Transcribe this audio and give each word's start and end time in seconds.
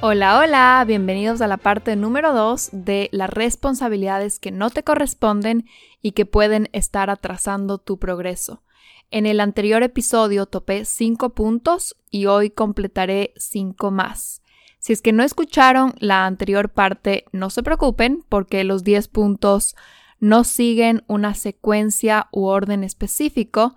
Hola, 0.00 0.38
hola, 0.38 0.84
bienvenidos 0.86 1.40
a 1.40 1.48
la 1.48 1.56
parte 1.56 1.96
número 1.96 2.32
2 2.32 2.68
de 2.70 3.08
las 3.10 3.28
responsabilidades 3.28 4.38
que 4.38 4.52
no 4.52 4.70
te 4.70 4.84
corresponden 4.84 5.66
y 6.00 6.12
que 6.12 6.24
pueden 6.24 6.68
estar 6.72 7.10
atrasando 7.10 7.78
tu 7.78 7.98
progreso. 7.98 8.62
En 9.10 9.26
el 9.26 9.40
anterior 9.40 9.82
episodio 9.82 10.46
topé 10.46 10.84
5 10.84 11.30
puntos 11.30 11.96
y 12.12 12.26
hoy 12.26 12.50
completaré 12.50 13.34
5 13.38 13.90
más. 13.90 14.40
Si 14.78 14.92
es 14.92 15.02
que 15.02 15.12
no 15.12 15.24
escucharon 15.24 15.94
la 15.98 16.26
anterior 16.26 16.68
parte, 16.68 17.24
no 17.32 17.50
se 17.50 17.64
preocupen 17.64 18.24
porque 18.28 18.62
los 18.62 18.84
10 18.84 19.08
puntos 19.08 19.74
no 20.20 20.44
siguen 20.44 21.02
una 21.08 21.34
secuencia 21.34 22.28
u 22.30 22.44
orden 22.44 22.84
específico, 22.84 23.74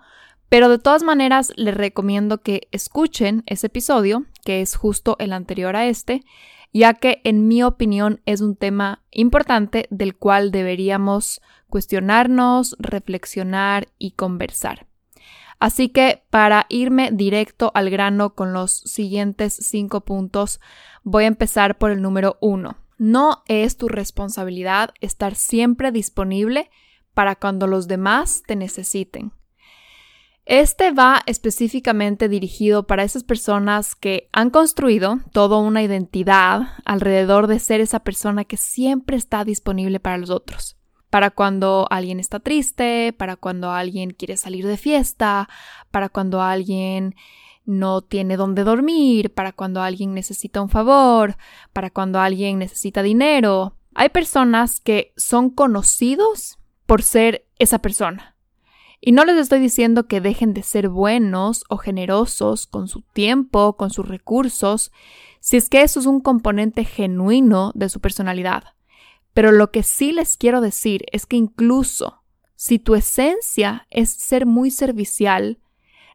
pero 0.52 0.68
de 0.68 0.78
todas 0.78 1.02
maneras 1.02 1.50
les 1.56 1.74
recomiendo 1.74 2.42
que 2.42 2.68
escuchen 2.72 3.42
ese 3.46 3.68
episodio, 3.68 4.26
que 4.44 4.60
es 4.60 4.76
justo 4.76 5.16
el 5.18 5.32
anterior 5.32 5.76
a 5.76 5.86
este, 5.86 6.24
ya 6.74 6.92
que 6.92 7.22
en 7.24 7.48
mi 7.48 7.62
opinión 7.62 8.20
es 8.26 8.42
un 8.42 8.54
tema 8.56 9.02
importante 9.10 9.86
del 9.88 10.14
cual 10.14 10.50
deberíamos 10.50 11.40
cuestionarnos, 11.70 12.76
reflexionar 12.78 13.88
y 13.96 14.10
conversar. 14.10 14.86
Así 15.58 15.88
que 15.88 16.22
para 16.28 16.66
irme 16.68 17.08
directo 17.10 17.72
al 17.74 17.88
grano 17.88 18.34
con 18.34 18.52
los 18.52 18.72
siguientes 18.72 19.54
cinco 19.54 20.02
puntos, 20.02 20.60
voy 21.02 21.24
a 21.24 21.28
empezar 21.28 21.78
por 21.78 21.92
el 21.92 22.02
número 22.02 22.36
uno. 22.42 22.76
No 22.98 23.42
es 23.48 23.78
tu 23.78 23.88
responsabilidad 23.88 24.90
estar 25.00 25.34
siempre 25.34 25.92
disponible 25.92 26.68
para 27.14 27.36
cuando 27.36 27.66
los 27.66 27.88
demás 27.88 28.42
te 28.46 28.54
necesiten. 28.54 29.32
Este 30.44 30.90
va 30.90 31.22
específicamente 31.26 32.28
dirigido 32.28 32.84
para 32.84 33.04
esas 33.04 33.22
personas 33.22 33.94
que 33.94 34.28
han 34.32 34.50
construido 34.50 35.20
toda 35.32 35.58
una 35.58 35.84
identidad 35.84 36.62
alrededor 36.84 37.46
de 37.46 37.60
ser 37.60 37.80
esa 37.80 38.00
persona 38.00 38.44
que 38.44 38.56
siempre 38.56 39.16
está 39.16 39.44
disponible 39.44 40.00
para 40.00 40.18
los 40.18 40.30
otros. 40.30 40.76
Para 41.10 41.30
cuando 41.30 41.86
alguien 41.90 42.18
está 42.18 42.40
triste, 42.40 43.12
para 43.12 43.36
cuando 43.36 43.70
alguien 43.70 44.10
quiere 44.10 44.36
salir 44.36 44.66
de 44.66 44.76
fiesta, 44.76 45.48
para 45.92 46.08
cuando 46.08 46.42
alguien 46.42 47.14
no 47.64 48.02
tiene 48.02 48.36
dónde 48.36 48.64
dormir, 48.64 49.32
para 49.32 49.52
cuando 49.52 49.80
alguien 49.80 50.12
necesita 50.12 50.60
un 50.60 50.70
favor, 50.70 51.36
para 51.72 51.90
cuando 51.90 52.18
alguien 52.18 52.58
necesita 52.58 53.04
dinero. 53.04 53.76
Hay 53.94 54.08
personas 54.08 54.80
que 54.80 55.12
son 55.16 55.50
conocidos 55.50 56.58
por 56.86 57.04
ser 57.04 57.46
esa 57.60 57.78
persona 57.78 58.31
y 59.04 59.10
no 59.10 59.24
les 59.24 59.36
estoy 59.36 59.58
diciendo 59.58 60.06
que 60.06 60.20
dejen 60.20 60.54
de 60.54 60.62
ser 60.62 60.88
buenos 60.88 61.64
o 61.68 61.76
generosos 61.76 62.68
con 62.68 62.86
su 62.86 63.00
tiempo, 63.00 63.76
con 63.76 63.90
sus 63.90 64.06
recursos, 64.06 64.92
si 65.40 65.56
es 65.56 65.68
que 65.68 65.82
eso 65.82 65.98
es 65.98 66.06
un 66.06 66.20
componente 66.20 66.84
genuino 66.84 67.72
de 67.74 67.88
su 67.88 67.98
personalidad. 68.00 68.62
Pero 69.34 69.50
lo 69.50 69.72
que 69.72 69.82
sí 69.82 70.12
les 70.12 70.36
quiero 70.36 70.60
decir 70.60 71.04
es 71.10 71.26
que 71.26 71.36
incluso 71.36 72.22
si 72.54 72.78
tu 72.78 72.94
esencia 72.94 73.88
es 73.90 74.08
ser 74.08 74.46
muy 74.46 74.70
servicial, 74.70 75.58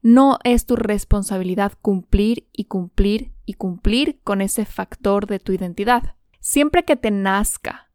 no 0.01 0.39
es 0.45 0.65
tu 0.65 0.77
responsabilidad 0.77 1.73
cumplir 1.81 2.47
y 2.53 2.65
cumplir 2.65 3.33
y 3.45 3.55
cumplir 3.55 4.21
con 4.23 4.39
ese 4.39 4.63
factor 4.63 5.27
de 5.27 5.39
tu 5.39 5.51
identidad. 5.51 6.15
Siempre 6.39 6.85
que 6.85 6.95
te 6.95 7.11
nazca, 7.11 7.91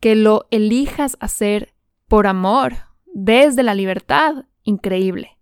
que 0.00 0.16
lo 0.16 0.48
elijas 0.50 1.16
hacer 1.18 1.72
por 2.08 2.26
amor, 2.26 2.93
desde 3.14 3.62
la 3.62 3.74
libertad, 3.74 4.44
increíble. 4.64 5.38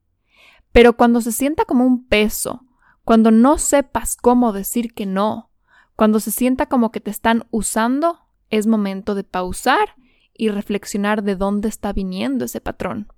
Pero 0.71 0.93
cuando 0.93 1.21
se 1.21 1.33
sienta 1.33 1.65
como 1.65 1.85
un 1.85 2.07
peso, 2.07 2.65
cuando 3.05 3.31
no 3.33 3.59
sepas 3.59 4.17
cómo 4.17 4.53
decir 4.53 4.95
que 4.95 5.07
no, 5.07 5.51
cuando 5.97 6.21
se 6.21 6.31
sienta 6.31 6.67
como 6.67 6.93
que 6.93 7.01
te 7.01 7.11
están 7.11 7.47
usando, 7.51 8.21
es 8.51 8.67
momento 8.67 9.15
de 9.15 9.25
pausar 9.25 9.97
y 10.35 10.49
reflexionar 10.49 11.23
de 11.23 11.35
dónde 11.35 11.69
está 11.69 11.93
viniendo 11.93 12.45
ese 12.45 12.61
patrón. 12.61 13.09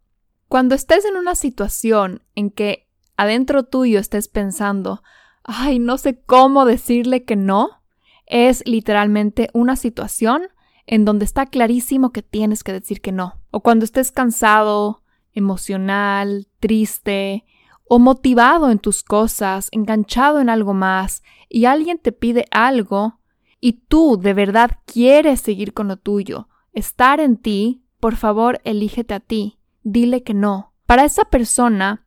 Cuando 0.49 0.75
estés 0.75 1.05
en 1.05 1.17
una 1.17 1.35
situación 1.35 2.23
en 2.35 2.51
que 2.51 2.89
adentro 3.17 3.65
tuyo 3.65 3.99
estés 3.99 4.29
pensando, 4.29 5.03
ay, 5.43 5.79
no 5.79 5.99
sé 5.99 6.21
cómo 6.21 6.65
decirle 6.65 7.25
que 7.25 7.37
no, 7.37 7.83
es 8.27 8.63
literalmente 8.67 9.51
una 9.53 9.77
situación 9.77 10.49
en 10.87 11.05
donde 11.05 11.25
está 11.25 11.47
clarísimo 11.47 12.11
que 12.11 12.23
tienes 12.23 12.63
que 12.63 12.73
decir 12.73 13.01
que 13.01 13.13
no. 13.13 13.41
O 13.51 13.61
cuando 13.61 13.85
estés 13.85 14.13
cansado, 14.13 15.03
emocional, 15.33 16.49
triste 16.61 17.45
o 17.87 17.99
motivado 17.99 18.71
en 18.71 18.79
tus 18.79 19.03
cosas, 19.03 19.69
enganchado 19.73 20.41
en 20.41 20.49
algo 20.49 20.73
más, 20.73 21.23
y 21.49 21.67
alguien 21.67 21.99
te 21.99 22.13
pide 22.13 22.47
algo 22.51 23.21
y 23.61 23.85
tú 23.89 24.19
de 24.21 24.35
verdad 24.35 24.79
quieres 24.87 25.41
seguir 25.41 25.75
con 25.75 25.89
lo 25.89 25.97
tuyo, 25.97 26.49
estar 26.73 27.21
en 27.21 27.37
ti, 27.37 27.85
por 28.01 28.17
favor, 28.17 28.61
elígete 28.65 29.15
a 29.15 29.21
ti, 29.21 29.59
dile 29.83 30.23
que 30.23 30.35
no. 30.35 30.73
Para 30.87 31.05
esa 31.05 31.25
persona 31.27 32.07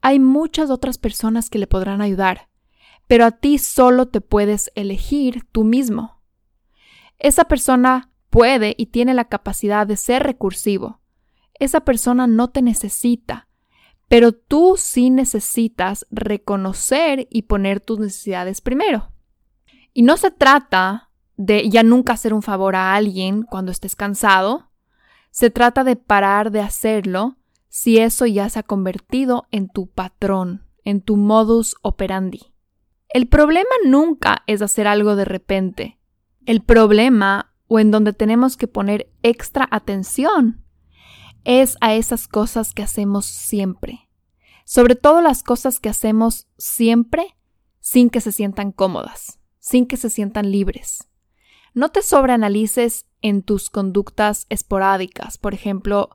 hay 0.00 0.20
muchas 0.20 0.70
otras 0.70 0.98
personas 0.98 1.50
que 1.50 1.58
le 1.58 1.66
podrán 1.66 2.00
ayudar, 2.00 2.48
pero 3.06 3.24
a 3.24 3.32
ti 3.32 3.58
solo 3.58 4.06
te 4.06 4.20
puedes 4.20 4.70
elegir 4.74 5.46
tú 5.50 5.64
mismo. 5.64 6.22
Esa 7.18 7.44
persona 7.44 8.10
puede 8.36 8.74
y 8.76 8.84
tiene 8.84 9.14
la 9.14 9.24
capacidad 9.24 9.86
de 9.86 9.96
ser 9.96 10.22
recursivo. 10.22 11.00
Esa 11.58 11.80
persona 11.80 12.26
no 12.26 12.50
te 12.50 12.60
necesita, 12.60 13.48
pero 14.08 14.32
tú 14.32 14.74
sí 14.76 15.08
necesitas 15.08 16.06
reconocer 16.10 17.28
y 17.30 17.44
poner 17.44 17.80
tus 17.80 17.98
necesidades 17.98 18.60
primero. 18.60 19.10
Y 19.94 20.02
no 20.02 20.18
se 20.18 20.30
trata 20.30 21.08
de 21.38 21.70
ya 21.70 21.82
nunca 21.82 22.12
hacer 22.12 22.34
un 22.34 22.42
favor 22.42 22.76
a 22.76 22.94
alguien 22.94 23.42
cuando 23.42 23.72
estés 23.72 23.96
cansado, 23.96 24.70
se 25.30 25.48
trata 25.48 25.82
de 25.82 25.96
parar 25.96 26.50
de 26.50 26.60
hacerlo 26.60 27.38
si 27.68 27.96
eso 27.96 28.26
ya 28.26 28.50
se 28.50 28.58
ha 28.58 28.64
convertido 28.64 29.46
en 29.50 29.70
tu 29.70 29.86
patrón, 29.86 30.66
en 30.84 31.00
tu 31.00 31.16
modus 31.16 31.74
operandi. 31.80 32.52
El 33.08 33.28
problema 33.28 33.70
nunca 33.86 34.42
es 34.46 34.60
hacer 34.60 34.86
algo 34.86 35.16
de 35.16 35.24
repente. 35.24 35.98
El 36.44 36.60
problema 36.60 37.54
o 37.68 37.78
en 37.78 37.90
donde 37.90 38.12
tenemos 38.12 38.56
que 38.56 38.68
poner 38.68 39.10
extra 39.22 39.68
atención 39.70 40.64
es 41.44 41.76
a 41.80 41.94
esas 41.94 42.28
cosas 42.28 42.74
que 42.74 42.82
hacemos 42.82 43.26
siempre. 43.26 44.08
Sobre 44.64 44.96
todo 44.96 45.20
las 45.20 45.42
cosas 45.42 45.78
que 45.78 45.88
hacemos 45.88 46.48
siempre 46.58 47.36
sin 47.80 48.10
que 48.10 48.20
se 48.20 48.32
sientan 48.32 48.72
cómodas, 48.72 49.38
sin 49.58 49.86
que 49.86 49.96
se 49.96 50.10
sientan 50.10 50.50
libres. 50.50 51.08
No 51.72 51.90
te 51.90 52.02
sobreanalices 52.02 53.06
en 53.22 53.42
tus 53.42 53.70
conductas 53.70 54.46
esporádicas. 54.48 55.38
Por 55.38 55.54
ejemplo, 55.54 56.10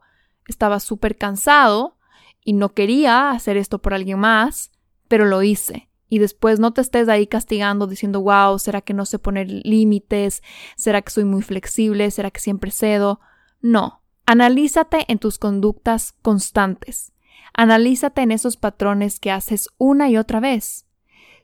estaba 0.47 0.79
súper 0.79 1.17
cansado 1.17 1.97
y 2.43 2.53
no 2.53 2.73
quería 2.73 3.31
hacer 3.31 3.55
esto 3.55 3.81
por 3.81 3.93
alguien 3.93 4.19
más, 4.19 4.71
pero 5.07 5.25
lo 5.25 5.43
hice 5.43 5.90
y 6.11 6.19
después 6.19 6.59
no 6.59 6.73
te 6.73 6.81
estés 6.81 7.07
ahí 7.07 7.25
castigando 7.25 7.87
diciendo, 7.87 8.19
wow, 8.19 8.59
¿será 8.59 8.81
que 8.81 8.93
no 8.93 9.05
sé 9.05 9.17
poner 9.17 9.47
límites? 9.49 10.43
¿Será 10.75 11.01
que 11.01 11.09
soy 11.09 11.23
muy 11.23 11.41
flexible? 11.41 12.11
¿Será 12.11 12.31
que 12.31 12.41
siempre 12.41 12.69
cedo? 12.71 13.21
No, 13.61 14.01
analízate 14.25 15.05
en 15.07 15.19
tus 15.19 15.39
conductas 15.39 16.11
constantes. 16.21 17.13
Analízate 17.53 18.23
en 18.23 18.31
esos 18.31 18.57
patrones 18.57 19.21
que 19.21 19.31
haces 19.31 19.69
una 19.77 20.09
y 20.09 20.17
otra 20.17 20.41
vez. 20.41 20.85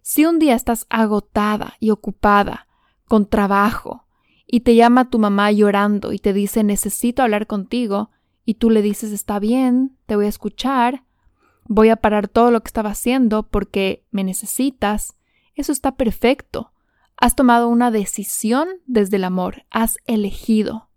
Si 0.02 0.26
un 0.26 0.38
día 0.38 0.56
estás 0.56 0.86
agotada 0.90 1.76
y 1.80 1.92
ocupada, 1.92 2.68
con 3.06 3.26
trabajo, 3.26 4.06
y 4.46 4.60
te 4.62 4.76
llama 4.76 5.10
tu 5.10 5.18
mamá 5.18 5.50
llorando 5.50 6.12
y 6.12 6.20
te 6.20 6.34
dice 6.34 6.66
necesito 6.66 7.24
hablar 7.24 7.48
contigo, 7.48 8.12
y 8.44 8.56
tú 8.56 8.70
le 8.70 8.82
dices 8.82 9.14
está 9.14 9.40
bien, 9.40 9.96
te 10.08 10.18
voy 10.18 10.26
a 10.26 10.30
escuchar, 10.30 11.06
voy 11.68 11.90
a 11.90 11.98
parar 11.98 12.28
todo 12.28 12.52
lo 12.52 12.62
que 12.62 12.68
estaba 12.68 12.92
haciendo 12.92 13.44
porque 13.44 14.06
me 14.12 14.24
necesitas, 14.24 15.16
eso 15.56 15.72
está 15.72 15.96
perfecto. 15.96 16.72
Has 17.18 17.36
tomado 17.36 17.68
una 17.68 17.92
decisión 17.92 18.68
desde 18.86 19.18
el 19.18 19.24
amor, 19.24 19.66
has 19.70 19.98
elegido. 20.06 20.90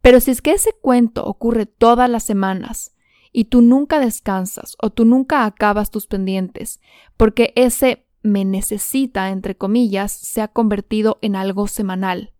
Pero 0.00 0.20
si 0.20 0.30
es 0.30 0.42
que 0.42 0.52
ese 0.52 0.72
cuento 0.80 1.24
ocurre 1.24 1.66
todas 1.66 2.08
las 2.10 2.24
semanas 2.24 2.94
y 3.32 3.46
tú 3.46 3.62
nunca 3.62 4.00
descansas 4.00 4.76
o 4.80 4.90
tú 4.90 5.04
nunca 5.04 5.44
acabas 5.44 5.90
tus 5.90 6.06
pendientes, 6.06 6.80
porque 7.16 7.52
ese 7.56 8.06
me 8.22 8.44
necesita, 8.44 9.30
entre 9.30 9.56
comillas, 9.56 10.12
se 10.12 10.40
ha 10.40 10.48
convertido 10.48 11.18
en 11.20 11.36
algo 11.36 11.66
semanal. 11.68 12.32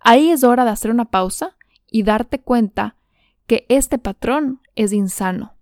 Ahí 0.00 0.30
es 0.30 0.44
hora 0.44 0.64
de 0.64 0.70
hacer 0.70 0.90
una 0.90 1.06
pausa 1.06 1.56
y 1.90 2.02
darte 2.02 2.40
cuenta 2.40 2.96
que 3.46 3.64
este 3.68 3.98
patrón 3.98 4.60
es 4.74 4.92
insano. 4.92 5.57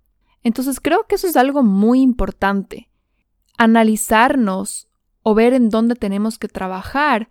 Entonces 0.46 0.78
creo 0.78 1.08
que 1.08 1.16
eso 1.16 1.26
es 1.26 1.36
algo 1.36 1.64
muy 1.64 2.00
importante. 2.00 2.88
Analizarnos 3.58 4.88
o 5.24 5.34
ver 5.34 5.54
en 5.54 5.70
dónde 5.70 5.96
tenemos 5.96 6.38
que 6.38 6.46
trabajar, 6.46 7.28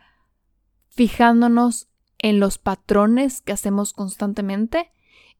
fijándonos 0.90 1.88
en 2.18 2.42
los 2.42 2.58
patrones 2.58 3.40
que 3.40 3.54
hacemos 3.54 3.94
constantemente 3.94 4.92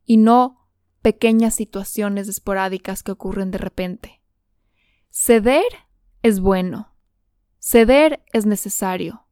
y 0.06 0.16
no 0.16 0.70
pequeñas 1.02 1.54
situaciones 1.54 2.30
esporádicas 2.30 3.04
que 3.04 3.12
ocurren 3.12 3.52
de 3.52 3.58
repente. 3.58 4.22
Ceder 5.10 5.66
es 6.22 6.40
bueno. 6.40 6.94
Ceder 7.60 8.24
es 8.32 8.46
necesario. 8.46 9.26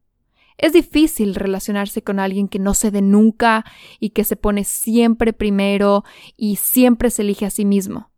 Es 0.57 0.73
difícil 0.73 1.35
relacionarse 1.35 2.03
con 2.03 2.19
alguien 2.19 2.49
que 2.49 2.59
no 2.59 2.73
cede 2.73 3.01
nunca 3.01 3.63
y 4.01 4.09
que 4.09 4.25
se 4.25 4.35
pone 4.35 4.65
siempre 4.65 5.31
primero 5.31 6.03
y 6.35 6.57
siempre 6.57 7.09
se 7.09 7.21
elige 7.21 7.45
a 7.45 7.49
sí 7.49 7.63
mismo. 7.63 8.11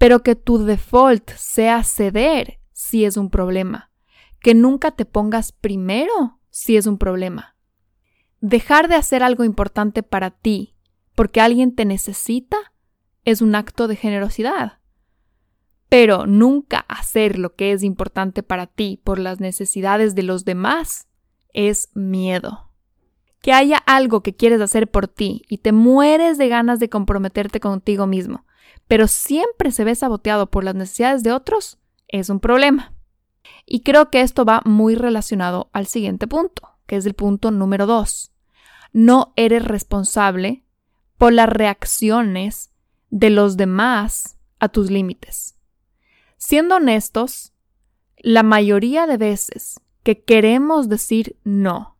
Pero 0.00 0.22
que 0.22 0.34
tu 0.34 0.64
default 0.64 1.28
sea 1.32 1.84
ceder 1.84 2.58
si 2.72 3.04
es 3.04 3.18
un 3.18 3.28
problema. 3.28 3.90
Que 4.40 4.54
nunca 4.54 4.92
te 4.92 5.04
pongas 5.04 5.52
primero 5.52 6.40
si 6.48 6.78
es 6.78 6.86
un 6.86 6.96
problema. 6.96 7.54
Dejar 8.40 8.88
de 8.88 8.94
hacer 8.94 9.22
algo 9.22 9.44
importante 9.44 10.02
para 10.02 10.30
ti 10.30 10.74
porque 11.14 11.42
alguien 11.42 11.74
te 11.74 11.84
necesita 11.84 12.56
es 13.26 13.42
un 13.42 13.54
acto 13.54 13.88
de 13.88 13.96
generosidad. 13.96 14.78
Pero 15.90 16.24
nunca 16.24 16.86
hacer 16.88 17.38
lo 17.38 17.54
que 17.54 17.72
es 17.72 17.82
importante 17.82 18.42
para 18.42 18.68
ti 18.68 19.02
por 19.04 19.18
las 19.18 19.38
necesidades 19.38 20.14
de 20.14 20.22
los 20.22 20.46
demás 20.46 21.08
es 21.52 21.90
miedo. 21.92 22.70
Que 23.42 23.52
haya 23.52 23.76
algo 23.76 24.22
que 24.22 24.34
quieres 24.34 24.62
hacer 24.62 24.90
por 24.90 25.08
ti 25.08 25.42
y 25.46 25.58
te 25.58 25.72
mueres 25.72 26.38
de 26.38 26.48
ganas 26.48 26.80
de 26.80 26.88
comprometerte 26.88 27.60
contigo 27.60 28.06
mismo, 28.06 28.46
pero 28.90 29.06
siempre 29.06 29.70
se 29.70 29.84
ve 29.84 29.94
saboteado 29.94 30.50
por 30.50 30.64
las 30.64 30.74
necesidades 30.74 31.22
de 31.22 31.30
otros, 31.30 31.78
es 32.08 32.28
un 32.28 32.40
problema. 32.40 32.92
Y 33.64 33.82
creo 33.82 34.10
que 34.10 34.20
esto 34.20 34.44
va 34.44 34.62
muy 34.64 34.96
relacionado 34.96 35.70
al 35.72 35.86
siguiente 35.86 36.26
punto, 36.26 36.70
que 36.88 36.96
es 36.96 37.06
el 37.06 37.14
punto 37.14 37.52
número 37.52 37.86
dos. 37.86 38.32
No 38.92 39.32
eres 39.36 39.64
responsable 39.64 40.64
por 41.18 41.32
las 41.32 41.48
reacciones 41.48 42.72
de 43.10 43.30
los 43.30 43.56
demás 43.56 44.36
a 44.58 44.68
tus 44.68 44.90
límites. 44.90 45.54
Siendo 46.36 46.74
honestos, 46.74 47.52
la 48.18 48.42
mayoría 48.42 49.06
de 49.06 49.18
veces 49.18 49.80
que 50.02 50.24
queremos 50.24 50.88
decir 50.88 51.36
no 51.44 51.96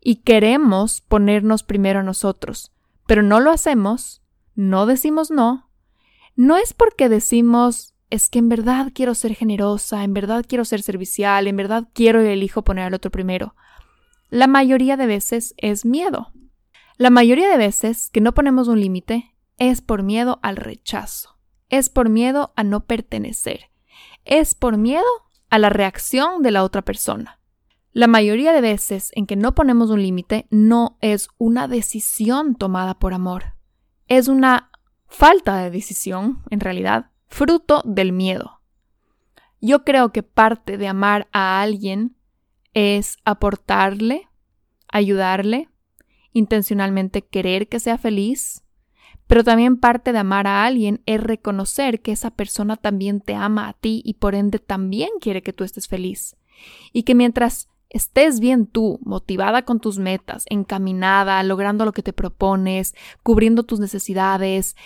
y 0.00 0.22
queremos 0.22 1.00
ponernos 1.00 1.64
primero 1.64 1.98
a 1.98 2.04
nosotros, 2.04 2.70
pero 3.08 3.24
no 3.24 3.40
lo 3.40 3.50
hacemos, 3.50 4.22
no 4.54 4.86
decimos 4.86 5.32
no, 5.32 5.67
no 6.38 6.56
es 6.56 6.72
porque 6.72 7.08
decimos 7.08 7.96
es 8.10 8.28
que 8.28 8.38
en 8.38 8.48
verdad 8.48 8.92
quiero 8.94 9.16
ser 9.16 9.34
generosa, 9.34 10.04
en 10.04 10.14
verdad 10.14 10.44
quiero 10.46 10.64
ser 10.64 10.82
servicial, 10.82 11.48
en 11.48 11.56
verdad 11.56 11.88
quiero 11.92 12.24
y 12.24 12.28
elijo 12.28 12.62
poner 12.62 12.84
al 12.84 12.94
otro 12.94 13.10
primero. 13.10 13.56
La 14.30 14.46
mayoría 14.46 14.96
de 14.96 15.08
veces 15.08 15.52
es 15.56 15.84
miedo. 15.84 16.30
La 16.96 17.10
mayoría 17.10 17.48
de 17.50 17.56
veces 17.56 18.08
que 18.10 18.20
no 18.20 18.34
ponemos 18.34 18.68
un 18.68 18.80
límite 18.80 19.34
es 19.56 19.80
por 19.80 20.04
miedo 20.04 20.38
al 20.40 20.54
rechazo, 20.54 21.40
es 21.70 21.90
por 21.90 22.08
miedo 22.08 22.52
a 22.54 22.62
no 22.62 22.86
pertenecer, 22.86 23.72
es 24.24 24.54
por 24.54 24.76
miedo 24.76 25.02
a 25.50 25.58
la 25.58 25.70
reacción 25.70 26.44
de 26.44 26.52
la 26.52 26.62
otra 26.62 26.82
persona. 26.82 27.40
La 27.90 28.06
mayoría 28.06 28.52
de 28.52 28.60
veces 28.60 29.10
en 29.16 29.26
que 29.26 29.34
no 29.34 29.56
ponemos 29.56 29.90
un 29.90 30.02
límite 30.02 30.46
no 30.50 30.98
es 31.00 31.30
una 31.36 31.66
decisión 31.66 32.54
tomada 32.54 33.00
por 33.00 33.12
amor, 33.12 33.56
es 34.06 34.28
una 34.28 34.70
falta 35.08 35.58
de 35.58 35.70
decisión, 35.70 36.42
en 36.50 36.60
realidad, 36.60 37.10
fruto 37.26 37.82
del 37.84 38.12
miedo. 38.12 38.60
Yo 39.60 39.84
creo 39.84 40.12
que 40.12 40.22
parte 40.22 40.78
de 40.78 40.86
amar 40.86 41.28
a 41.32 41.60
alguien 41.60 42.16
es 42.74 43.16
aportarle, 43.24 44.28
ayudarle, 44.86 45.68
intencionalmente 46.32 47.22
querer 47.22 47.68
que 47.68 47.80
sea 47.80 47.98
feliz, 47.98 48.64
pero 49.26 49.44
también 49.44 49.76
parte 49.76 50.12
de 50.12 50.18
amar 50.18 50.46
a 50.46 50.64
alguien 50.64 51.02
es 51.04 51.20
reconocer 51.20 52.00
que 52.00 52.12
esa 52.12 52.30
persona 52.30 52.76
también 52.76 53.20
te 53.20 53.34
ama 53.34 53.68
a 53.68 53.72
ti 53.74 54.00
y 54.04 54.14
por 54.14 54.34
ende 54.34 54.58
también 54.58 55.10
quiere 55.20 55.42
que 55.42 55.52
tú 55.52 55.64
estés 55.64 55.88
feliz. 55.88 56.36
Y 56.92 57.02
que 57.02 57.14
mientras 57.14 57.68
estés 57.90 58.40
bien 58.40 58.66
tú, 58.66 58.98
motivada 59.02 59.64
con 59.64 59.80
tus 59.80 59.98
metas, 59.98 60.44
encaminada, 60.48 61.42
logrando 61.42 61.84
lo 61.84 61.92
que 61.92 62.02
te 62.02 62.12
propones, 62.12 62.94
cubriendo 63.22 63.62
tus 63.62 63.80
necesidades, 63.80 64.76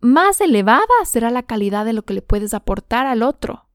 más 0.00 0.40
elevada 0.40 0.86
será 1.04 1.30
la 1.30 1.42
calidad 1.42 1.84
de 1.84 1.92
lo 1.92 2.02
que 2.02 2.14
le 2.14 2.22
puedes 2.22 2.54
aportar 2.54 3.06
al 3.06 3.22
otro. 3.22 3.66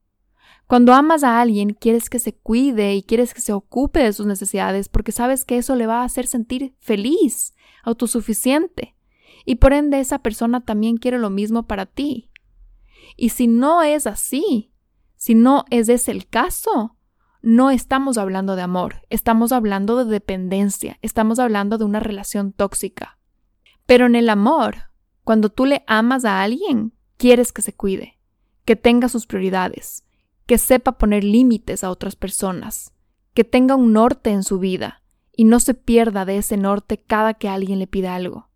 Cuando 0.66 0.92
amas 0.92 1.22
a 1.22 1.40
alguien, 1.40 1.74
quieres 1.74 2.10
que 2.10 2.18
se 2.18 2.34
cuide 2.34 2.94
y 2.96 3.02
quieres 3.04 3.32
que 3.32 3.40
se 3.40 3.52
ocupe 3.52 4.00
de 4.00 4.12
sus 4.12 4.26
necesidades 4.26 4.88
porque 4.88 5.12
sabes 5.12 5.44
que 5.44 5.58
eso 5.58 5.76
le 5.76 5.86
va 5.86 6.00
a 6.00 6.04
hacer 6.04 6.26
sentir 6.26 6.74
feliz, 6.80 7.54
autosuficiente. 7.84 8.96
Y 9.44 9.56
por 9.56 9.72
ende 9.72 10.00
esa 10.00 10.18
persona 10.18 10.64
también 10.64 10.96
quiere 10.96 11.18
lo 11.18 11.30
mismo 11.30 11.68
para 11.68 11.86
ti. 11.86 12.30
Y 13.16 13.28
si 13.28 13.46
no 13.46 13.84
es 13.84 14.08
así, 14.08 14.72
si 15.16 15.36
no 15.36 15.64
es 15.70 15.88
ese 15.88 16.10
el 16.10 16.26
caso, 16.26 16.95
no 17.46 17.70
estamos 17.70 18.18
hablando 18.18 18.56
de 18.56 18.62
amor, 18.62 19.02
estamos 19.08 19.52
hablando 19.52 20.04
de 20.04 20.10
dependencia, 20.10 20.98
estamos 21.00 21.38
hablando 21.38 21.78
de 21.78 21.84
una 21.84 22.00
relación 22.00 22.50
tóxica. 22.50 23.20
Pero 23.86 24.06
en 24.06 24.16
el 24.16 24.30
amor, 24.30 24.90
cuando 25.22 25.48
tú 25.48 25.64
le 25.64 25.84
amas 25.86 26.24
a 26.24 26.42
alguien, 26.42 26.92
quieres 27.16 27.52
que 27.52 27.62
se 27.62 27.72
cuide, 27.72 28.18
que 28.64 28.74
tenga 28.74 29.08
sus 29.08 29.28
prioridades, 29.28 30.04
que 30.46 30.58
sepa 30.58 30.98
poner 30.98 31.22
límites 31.22 31.84
a 31.84 31.90
otras 31.92 32.16
personas, 32.16 32.92
que 33.32 33.44
tenga 33.44 33.76
un 33.76 33.92
norte 33.92 34.30
en 34.30 34.42
su 34.42 34.58
vida 34.58 35.04
y 35.36 35.44
no 35.44 35.60
se 35.60 35.74
pierda 35.74 36.24
de 36.24 36.38
ese 36.38 36.56
norte 36.56 36.98
cada 36.98 37.34
que 37.34 37.48
alguien 37.48 37.78
le 37.78 37.86
pida 37.86 38.16
algo. 38.16 38.48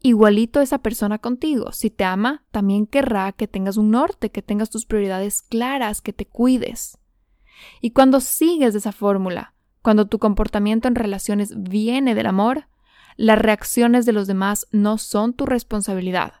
Igualito 0.00 0.60
esa 0.60 0.78
persona 0.78 1.18
contigo, 1.18 1.72
si 1.72 1.90
te 1.90 2.04
ama, 2.04 2.44
también 2.52 2.86
querrá 2.86 3.32
que 3.32 3.48
tengas 3.48 3.76
un 3.76 3.90
norte, 3.90 4.30
que 4.30 4.42
tengas 4.42 4.70
tus 4.70 4.86
prioridades 4.86 5.42
claras, 5.42 6.00
que 6.00 6.12
te 6.12 6.24
cuides. 6.24 6.98
Y 7.80 7.90
cuando 7.90 8.20
sigues 8.20 8.74
esa 8.74 8.92
fórmula, 8.92 9.54
cuando 9.82 10.06
tu 10.06 10.18
comportamiento 10.18 10.88
en 10.88 10.94
relaciones 10.94 11.54
viene 11.56 12.14
del 12.14 12.26
amor, 12.26 12.68
las 13.16 13.38
reacciones 13.38 14.06
de 14.06 14.12
los 14.12 14.26
demás 14.26 14.66
no 14.70 14.98
son 14.98 15.34
tu 15.34 15.46
responsabilidad. 15.46 16.34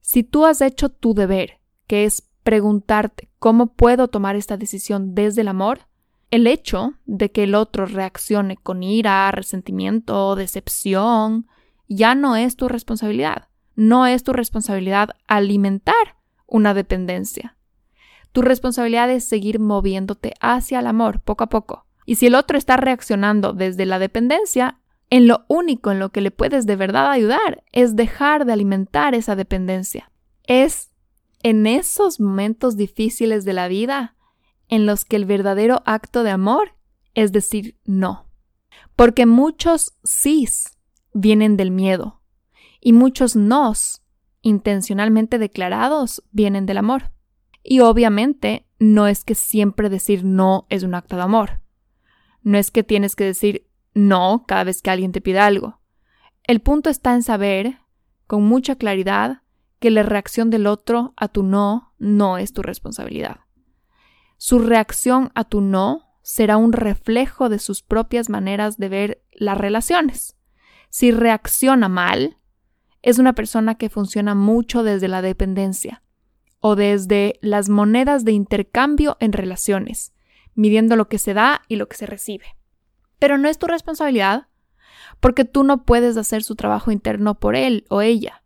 Si 0.00 0.22
tú 0.22 0.44
has 0.44 0.60
hecho 0.60 0.88
tu 0.88 1.14
deber, 1.14 1.60
que 1.86 2.04
es 2.04 2.28
preguntarte 2.42 3.28
cómo 3.38 3.74
puedo 3.74 4.08
tomar 4.08 4.36
esta 4.36 4.56
decisión 4.56 5.14
desde 5.14 5.40
el 5.40 5.48
amor, 5.48 5.80
el 6.30 6.46
hecho 6.46 6.94
de 7.04 7.30
que 7.30 7.44
el 7.44 7.54
otro 7.54 7.86
reaccione 7.86 8.56
con 8.56 8.82
ira, 8.82 9.30
resentimiento, 9.30 10.36
decepción, 10.36 11.46
ya 11.88 12.14
no 12.14 12.36
es 12.36 12.56
tu 12.56 12.68
responsabilidad. 12.68 13.48
No 13.74 14.06
es 14.06 14.24
tu 14.24 14.32
responsabilidad 14.32 15.10
alimentar 15.26 16.16
una 16.46 16.74
dependencia. 16.74 17.55
Tu 18.36 18.42
responsabilidad 18.42 19.10
es 19.10 19.24
seguir 19.24 19.60
moviéndote 19.60 20.34
hacia 20.42 20.80
el 20.80 20.88
amor 20.88 21.20
poco 21.20 21.44
a 21.44 21.46
poco. 21.46 21.86
Y 22.04 22.16
si 22.16 22.26
el 22.26 22.34
otro 22.34 22.58
está 22.58 22.76
reaccionando 22.76 23.54
desde 23.54 23.86
la 23.86 23.98
dependencia, 23.98 24.78
en 25.08 25.26
lo 25.26 25.46
único 25.48 25.90
en 25.90 26.00
lo 26.00 26.10
que 26.10 26.20
le 26.20 26.30
puedes 26.30 26.66
de 26.66 26.76
verdad 26.76 27.10
ayudar 27.10 27.64
es 27.72 27.96
dejar 27.96 28.44
de 28.44 28.52
alimentar 28.52 29.14
esa 29.14 29.36
dependencia. 29.36 30.12
Es 30.42 30.90
en 31.42 31.66
esos 31.66 32.20
momentos 32.20 32.76
difíciles 32.76 33.46
de 33.46 33.54
la 33.54 33.68
vida 33.68 34.16
en 34.68 34.84
los 34.84 35.06
que 35.06 35.16
el 35.16 35.24
verdadero 35.24 35.82
acto 35.86 36.22
de 36.22 36.32
amor 36.32 36.72
es 37.14 37.32
decir 37.32 37.78
no. 37.86 38.26
Porque 38.96 39.24
muchos 39.24 39.94
sís 40.04 40.76
vienen 41.14 41.56
del 41.56 41.70
miedo 41.70 42.20
y 42.82 42.92
muchos 42.92 43.34
nos 43.34 44.02
intencionalmente 44.42 45.38
declarados 45.38 46.22
vienen 46.32 46.66
del 46.66 46.76
amor. 46.76 47.15
Y 47.68 47.80
obviamente 47.80 48.64
no 48.78 49.08
es 49.08 49.24
que 49.24 49.34
siempre 49.34 49.88
decir 49.88 50.24
no 50.24 50.68
es 50.70 50.84
un 50.84 50.94
acto 50.94 51.16
de 51.16 51.22
amor. 51.22 51.62
No 52.42 52.58
es 52.58 52.70
que 52.70 52.84
tienes 52.84 53.16
que 53.16 53.24
decir 53.24 53.66
no 53.92 54.44
cada 54.46 54.62
vez 54.62 54.82
que 54.82 54.90
alguien 54.90 55.10
te 55.10 55.20
pida 55.20 55.46
algo. 55.46 55.80
El 56.44 56.60
punto 56.60 56.90
está 56.90 57.12
en 57.12 57.24
saber, 57.24 57.80
con 58.28 58.44
mucha 58.44 58.76
claridad, 58.76 59.42
que 59.80 59.90
la 59.90 60.04
reacción 60.04 60.48
del 60.48 60.68
otro 60.68 61.12
a 61.16 61.26
tu 61.26 61.42
no 61.42 61.92
no 61.98 62.38
es 62.38 62.52
tu 62.52 62.62
responsabilidad. 62.62 63.40
Su 64.36 64.60
reacción 64.60 65.32
a 65.34 65.42
tu 65.42 65.60
no 65.60 66.20
será 66.22 66.58
un 66.58 66.72
reflejo 66.72 67.48
de 67.48 67.58
sus 67.58 67.82
propias 67.82 68.30
maneras 68.30 68.78
de 68.78 68.88
ver 68.88 69.24
las 69.32 69.58
relaciones. 69.58 70.36
Si 70.88 71.10
reacciona 71.10 71.88
mal, 71.88 72.38
es 73.02 73.18
una 73.18 73.32
persona 73.32 73.74
que 73.74 73.90
funciona 73.90 74.36
mucho 74.36 74.84
desde 74.84 75.08
la 75.08 75.20
dependencia 75.20 76.04
o 76.60 76.76
desde 76.76 77.38
las 77.42 77.68
monedas 77.68 78.24
de 78.24 78.32
intercambio 78.32 79.16
en 79.20 79.32
relaciones, 79.32 80.12
midiendo 80.54 80.96
lo 80.96 81.08
que 81.08 81.18
se 81.18 81.34
da 81.34 81.62
y 81.68 81.76
lo 81.76 81.88
que 81.88 81.96
se 81.96 82.06
recibe. 82.06 82.56
Pero 83.18 83.38
no 83.38 83.48
es 83.48 83.58
tu 83.58 83.66
responsabilidad 83.66 84.48
porque 85.20 85.44
tú 85.44 85.64
no 85.64 85.84
puedes 85.84 86.16
hacer 86.16 86.42
su 86.42 86.56
trabajo 86.56 86.90
interno 86.90 87.38
por 87.38 87.56
él 87.56 87.84
o 87.88 88.02
ella. 88.02 88.42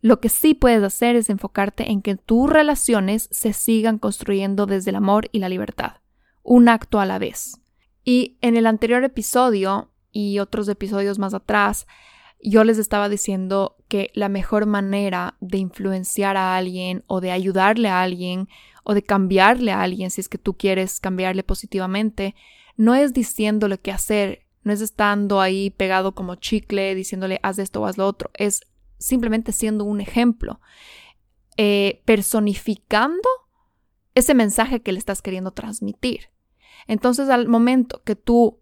Lo 0.00 0.20
que 0.20 0.28
sí 0.28 0.54
puedes 0.54 0.82
hacer 0.82 1.16
es 1.16 1.28
enfocarte 1.28 1.90
en 1.90 2.00
que 2.00 2.16
tus 2.16 2.48
relaciones 2.48 3.28
se 3.30 3.52
sigan 3.52 3.98
construyendo 3.98 4.66
desde 4.66 4.90
el 4.90 4.96
amor 4.96 5.28
y 5.30 5.40
la 5.40 5.48
libertad, 5.48 5.96
un 6.42 6.68
acto 6.68 7.00
a 7.00 7.06
la 7.06 7.18
vez. 7.18 7.60
Y 8.02 8.38
en 8.40 8.56
el 8.56 8.66
anterior 8.66 9.04
episodio 9.04 9.90
y 10.10 10.38
otros 10.38 10.68
episodios 10.68 11.18
más 11.18 11.34
atrás, 11.34 11.86
yo 12.42 12.64
les 12.64 12.78
estaba 12.78 13.10
diciendo 13.10 13.76
que 13.90 14.10
la 14.14 14.28
mejor 14.28 14.66
manera 14.66 15.36
de 15.40 15.58
influenciar 15.58 16.36
a 16.36 16.56
alguien 16.56 17.02
o 17.08 17.20
de 17.20 17.32
ayudarle 17.32 17.88
a 17.88 18.00
alguien 18.00 18.48
o 18.84 18.94
de 18.94 19.02
cambiarle 19.02 19.72
a 19.72 19.82
alguien 19.82 20.10
si 20.10 20.20
es 20.20 20.28
que 20.28 20.38
tú 20.38 20.56
quieres 20.56 21.00
cambiarle 21.00 21.42
positivamente, 21.42 22.36
no 22.76 22.94
es 22.94 23.12
diciéndole 23.12 23.78
qué 23.78 23.90
hacer, 23.90 24.46
no 24.62 24.72
es 24.72 24.80
estando 24.80 25.40
ahí 25.40 25.70
pegado 25.70 26.14
como 26.14 26.36
chicle 26.36 26.94
diciéndole 26.94 27.40
haz 27.42 27.58
esto 27.58 27.82
o 27.82 27.86
haz 27.86 27.98
lo 27.98 28.06
otro, 28.06 28.30
es 28.34 28.62
simplemente 28.98 29.50
siendo 29.50 29.84
un 29.84 30.00
ejemplo, 30.00 30.60
eh, 31.56 32.02
personificando 32.04 33.28
ese 34.14 34.34
mensaje 34.34 34.82
que 34.82 34.92
le 34.92 35.00
estás 35.00 35.20
queriendo 35.20 35.50
transmitir. 35.50 36.30
Entonces 36.86 37.28
al 37.28 37.48
momento 37.48 38.02
que 38.04 38.14
tú 38.14 38.60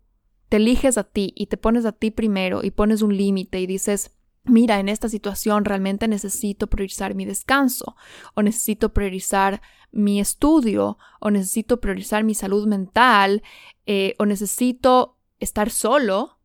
te 0.48 0.56
eliges 0.56 0.96
a 0.96 1.04
ti 1.04 1.34
y 1.36 1.46
te 1.46 1.58
pones 1.58 1.84
a 1.84 1.92
ti 1.92 2.10
primero 2.10 2.64
y 2.64 2.70
pones 2.70 3.02
un 3.02 3.14
límite 3.14 3.60
y 3.60 3.66
dices, 3.66 4.17
mira, 4.44 4.80
en 4.80 4.88
esta 4.88 5.08
situación 5.08 5.64
realmente 5.64 6.08
necesito 6.08 6.66
priorizar 6.66 7.14
mi 7.14 7.24
descanso 7.24 7.96
o 8.34 8.42
necesito 8.42 8.92
priorizar 8.92 9.60
mi 9.90 10.20
estudio 10.20 10.98
o 11.20 11.30
necesito 11.30 11.80
priorizar 11.80 12.24
mi 12.24 12.34
salud 12.34 12.66
mental 12.66 13.42
eh, 13.86 14.14
o 14.18 14.26
necesito 14.26 15.16
estar 15.40 15.70
solo 15.70 16.38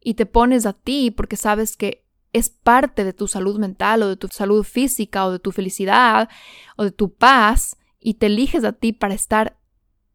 y 0.00 0.14
te 0.14 0.26
pones 0.26 0.66
a 0.66 0.72
ti 0.72 1.10
porque 1.10 1.36
sabes 1.36 1.76
que 1.76 2.04
es 2.32 2.48
parte 2.48 3.04
de 3.04 3.12
tu 3.12 3.26
salud 3.26 3.58
mental 3.58 4.02
o 4.02 4.08
de 4.08 4.16
tu 4.16 4.28
salud 4.28 4.62
física 4.64 5.26
o 5.26 5.32
de 5.32 5.38
tu 5.38 5.52
felicidad 5.52 6.28
o 6.76 6.84
de 6.84 6.92
tu 6.92 7.12
paz 7.12 7.76
y 7.98 8.14
te 8.14 8.26
eliges 8.26 8.64
a 8.64 8.72
ti 8.72 8.92
para 8.92 9.14
estar 9.14 9.59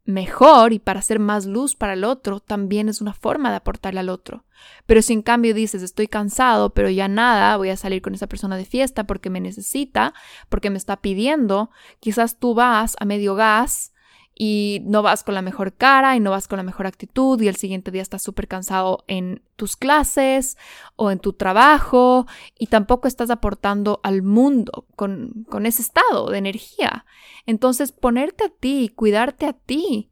mejor 0.06 0.72
y 0.72 0.78
para 0.78 1.00
hacer 1.00 1.18
más 1.18 1.46
luz 1.46 1.74
para 1.74 1.92
el 1.92 2.04
otro, 2.04 2.40
también 2.40 2.88
es 2.88 3.00
una 3.00 3.12
forma 3.12 3.50
de 3.50 3.56
aportarle 3.56 4.00
al 4.00 4.08
otro. 4.08 4.44
Pero 4.86 5.02
si 5.02 5.12
en 5.12 5.22
cambio 5.22 5.52
dices, 5.52 5.82
estoy 5.82 6.06
cansado, 6.06 6.70
pero 6.70 6.88
ya 6.88 7.08
nada, 7.08 7.56
voy 7.56 7.70
a 7.70 7.76
salir 7.76 8.02
con 8.02 8.14
esa 8.14 8.26
persona 8.26 8.56
de 8.56 8.64
fiesta 8.64 9.04
porque 9.04 9.30
me 9.30 9.40
necesita, 9.40 10.14
porque 10.48 10.70
me 10.70 10.78
está 10.78 10.96
pidiendo, 10.96 11.70
quizás 12.00 12.38
tú 12.38 12.54
vas 12.54 12.96
a 12.98 13.04
medio 13.04 13.34
gas 13.34 13.92
y 14.38 14.82
no 14.84 15.02
vas 15.02 15.24
con 15.24 15.34
la 15.34 15.40
mejor 15.40 15.72
cara 15.72 16.14
y 16.14 16.20
no 16.20 16.30
vas 16.30 16.46
con 16.46 16.58
la 16.58 16.62
mejor 16.62 16.86
actitud 16.86 17.40
y 17.40 17.48
el 17.48 17.56
siguiente 17.56 17.90
día 17.90 18.02
estás 18.02 18.22
súper 18.22 18.46
cansado 18.46 19.02
en 19.08 19.42
tus 19.56 19.76
clases 19.76 20.58
o 20.94 21.10
en 21.10 21.18
tu 21.18 21.32
trabajo 21.32 22.26
y 22.58 22.66
tampoco 22.66 23.08
estás 23.08 23.30
aportando 23.30 23.98
al 24.02 24.22
mundo 24.22 24.86
con, 24.94 25.46
con 25.48 25.64
ese 25.64 25.80
estado 25.80 26.28
de 26.28 26.36
energía. 26.36 27.06
Entonces 27.46 27.92
ponerte 27.92 28.44
a 28.44 28.48
ti, 28.50 28.92
cuidarte 28.94 29.46
a 29.46 29.54
ti, 29.54 30.10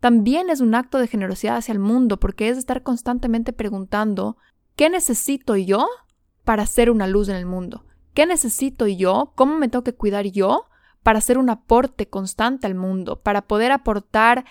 también 0.00 0.50
es 0.50 0.60
un 0.60 0.74
acto 0.74 0.98
de 0.98 1.06
generosidad 1.06 1.56
hacia 1.56 1.72
el 1.72 1.78
mundo 1.78 2.18
porque 2.18 2.48
es 2.48 2.58
estar 2.58 2.82
constantemente 2.82 3.52
preguntando 3.52 4.36
¿qué 4.74 4.90
necesito 4.90 5.54
yo 5.56 5.86
para 6.44 6.66
ser 6.66 6.90
una 6.90 7.06
luz 7.06 7.28
en 7.28 7.36
el 7.36 7.46
mundo? 7.46 7.84
¿Qué 8.14 8.26
necesito 8.26 8.88
yo? 8.88 9.32
¿Cómo 9.36 9.58
me 9.58 9.68
tengo 9.68 9.84
que 9.84 9.94
cuidar 9.94 10.26
yo 10.26 10.69
para 11.02 11.18
hacer 11.18 11.38
un 11.38 11.50
aporte 11.50 12.08
constante 12.08 12.66
al 12.66 12.74
mundo, 12.74 13.20
para 13.20 13.42
poder 13.42 13.72
aportar 13.72 14.44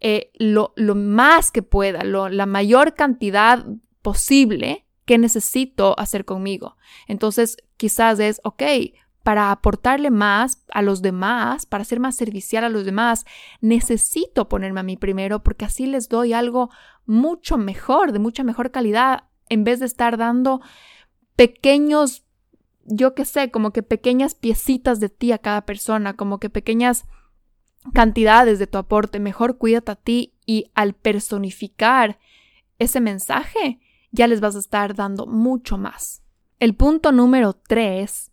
eh, 0.00 0.30
lo, 0.34 0.74
más 0.94 1.50
que 1.50 1.62
pueda, 1.62 2.04
la 2.04 2.46
mayor 2.46 2.94
cantidad 2.94 3.64
posible 4.02 4.84
que 5.04 5.18
necesito 5.18 5.98
hacer 5.98 6.24
conmigo. 6.24 6.76
Entonces, 7.06 7.56
quizás 7.76 8.18
es, 8.18 8.40
ok, 8.44 8.62
para 9.22 9.50
aportarle 9.50 10.10
más 10.10 10.62
a 10.70 10.82
los 10.82 11.00
demás, 11.00 11.64
para 11.64 11.84
ser 11.84 11.98
más 11.98 12.14
servicial 12.14 12.64
a 12.64 12.68
los 12.68 12.84
demás, 12.84 13.24
necesito 13.60 14.48
ponerme 14.48 14.80
a 14.80 14.84
mí 14.84 14.96
primero 14.96 15.42
porque 15.42 15.64
así 15.64 15.86
les 15.86 16.08
doy 16.08 16.34
algo 16.34 16.70
mucho 17.06 17.56
mejor, 17.56 18.12
de 18.12 18.18
mucha 18.18 18.44
mejor 18.44 18.70
calidad, 18.70 19.24
en 19.48 19.64
vez 19.64 19.80
de 19.80 19.86
estar 19.86 20.18
dando 20.18 20.60
pequeños 21.36 22.23
yo 22.84 23.14
qué 23.14 23.24
sé, 23.24 23.50
como 23.50 23.72
que 23.72 23.82
pequeñas 23.82 24.34
piecitas 24.34 25.00
de 25.00 25.08
ti 25.08 25.32
a 25.32 25.38
cada 25.38 25.64
persona, 25.64 26.14
como 26.14 26.38
que 26.38 26.50
pequeñas 26.50 27.04
cantidades 27.92 28.58
de 28.58 28.66
tu 28.66 28.78
aporte. 28.78 29.20
Mejor 29.20 29.58
cuídate 29.58 29.92
a 29.92 29.96
ti 29.96 30.34
y 30.46 30.70
al 30.74 30.94
personificar 30.94 32.18
ese 32.78 33.00
mensaje, 33.00 33.80
ya 34.10 34.26
les 34.26 34.40
vas 34.40 34.56
a 34.56 34.60
estar 34.60 34.94
dando 34.94 35.26
mucho 35.26 35.78
más. 35.78 36.22
El 36.60 36.74
punto 36.74 37.12
número 37.12 37.52
tres 37.52 38.30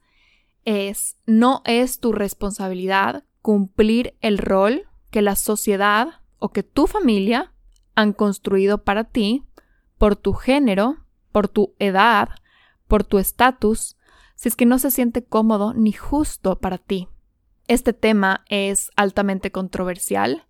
es, 0.65 1.17
no 1.25 1.61
es 1.65 1.99
tu 1.99 2.11
responsabilidad 2.11 3.23
cumplir 3.41 4.15
el 4.21 4.37
rol 4.37 4.87
que 5.09 5.21
la 5.21 5.35
sociedad 5.35 6.21
o 6.39 6.49
que 6.49 6.63
tu 6.63 6.87
familia 6.87 7.53
han 7.95 8.13
construido 8.13 8.83
para 8.83 9.05
ti 9.05 9.43
por 9.97 10.15
tu 10.15 10.33
género, 10.33 10.97
por 11.31 11.47
tu 11.47 11.75
edad, 11.79 12.29
por 12.87 13.03
tu 13.03 13.19
estatus, 13.19 13.97
si 14.41 14.49
es 14.49 14.55
que 14.55 14.65
no 14.65 14.79
se 14.79 14.89
siente 14.89 15.23
cómodo 15.23 15.75
ni 15.75 15.91
justo 15.91 16.57
para 16.57 16.79
ti. 16.79 17.07
Este 17.67 17.93
tema 17.93 18.43
es 18.49 18.89
altamente 18.95 19.51
controversial. 19.51 20.47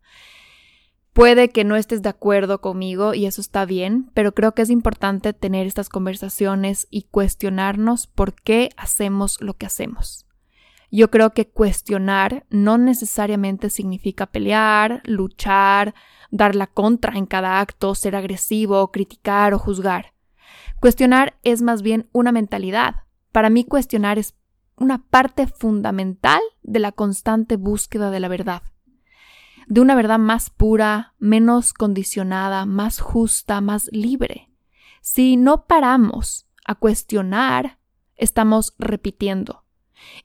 Puede 1.11 1.49
que 1.49 1.65
no 1.65 1.75
estés 1.75 2.01
de 2.01 2.07
acuerdo 2.07 2.61
conmigo 2.61 3.13
y 3.13 3.25
eso 3.25 3.41
está 3.41 3.65
bien, 3.65 4.09
pero 4.13 4.33
creo 4.33 4.53
que 4.53 4.61
es 4.61 4.69
importante 4.69 5.33
tener 5.33 5.67
estas 5.67 5.89
conversaciones 5.89 6.87
y 6.89 7.01
cuestionarnos 7.01 8.07
por 8.07 8.33
qué 8.33 8.69
hacemos 8.77 9.41
lo 9.41 9.55
que 9.55 9.65
hacemos. 9.65 10.25
Yo 10.89 11.11
creo 11.11 11.31
que 11.31 11.49
cuestionar 11.49 12.45
no 12.49 12.77
necesariamente 12.77 13.69
significa 13.69 14.27
pelear, 14.27 15.01
luchar, 15.03 15.95
dar 16.29 16.55
la 16.55 16.67
contra 16.67 17.17
en 17.17 17.25
cada 17.25 17.59
acto, 17.59 17.93
ser 17.93 18.15
agresivo, 18.15 18.89
criticar 18.89 19.53
o 19.53 19.59
juzgar. 19.59 20.13
Cuestionar 20.79 21.37
es 21.43 21.61
más 21.61 21.81
bien 21.81 22.07
una 22.13 22.31
mentalidad, 22.31 23.03
para 23.31 23.49
mí 23.49 23.63
cuestionar 23.63 24.19
es 24.19 24.35
una 24.75 25.03
parte 25.09 25.47
fundamental 25.47 26.41
de 26.63 26.79
la 26.79 26.91
constante 26.91 27.55
búsqueda 27.55 28.11
de 28.11 28.19
la 28.19 28.27
verdad, 28.27 28.63
de 29.67 29.81
una 29.81 29.95
verdad 29.95 30.19
más 30.19 30.49
pura, 30.49 31.13
menos 31.19 31.73
condicionada, 31.73 32.65
más 32.65 32.99
justa, 32.99 33.61
más 33.61 33.89
libre. 33.91 34.49
Si 35.01 35.37
no 35.37 35.65
paramos 35.65 36.47
a 36.65 36.75
cuestionar, 36.75 37.79
estamos 38.15 38.73
repitiendo. 38.77 39.63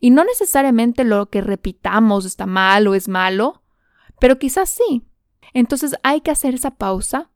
Y 0.01 0.11
no 0.11 0.25
necesariamente 0.25 1.05
lo 1.05 1.29
que 1.29 1.43
repitamos 1.43 2.25
está 2.25 2.47
mal 2.47 2.89
o 2.89 2.95
es 2.95 3.09
malo, 3.09 3.63
pero 4.19 4.39
quizás 4.39 4.71
sí. 4.71 5.03
Entonces 5.53 5.97
hay 6.03 6.23
que 6.23 6.31
hacer 6.31 6.55
esa 6.55 6.73
pausa 6.73 7.31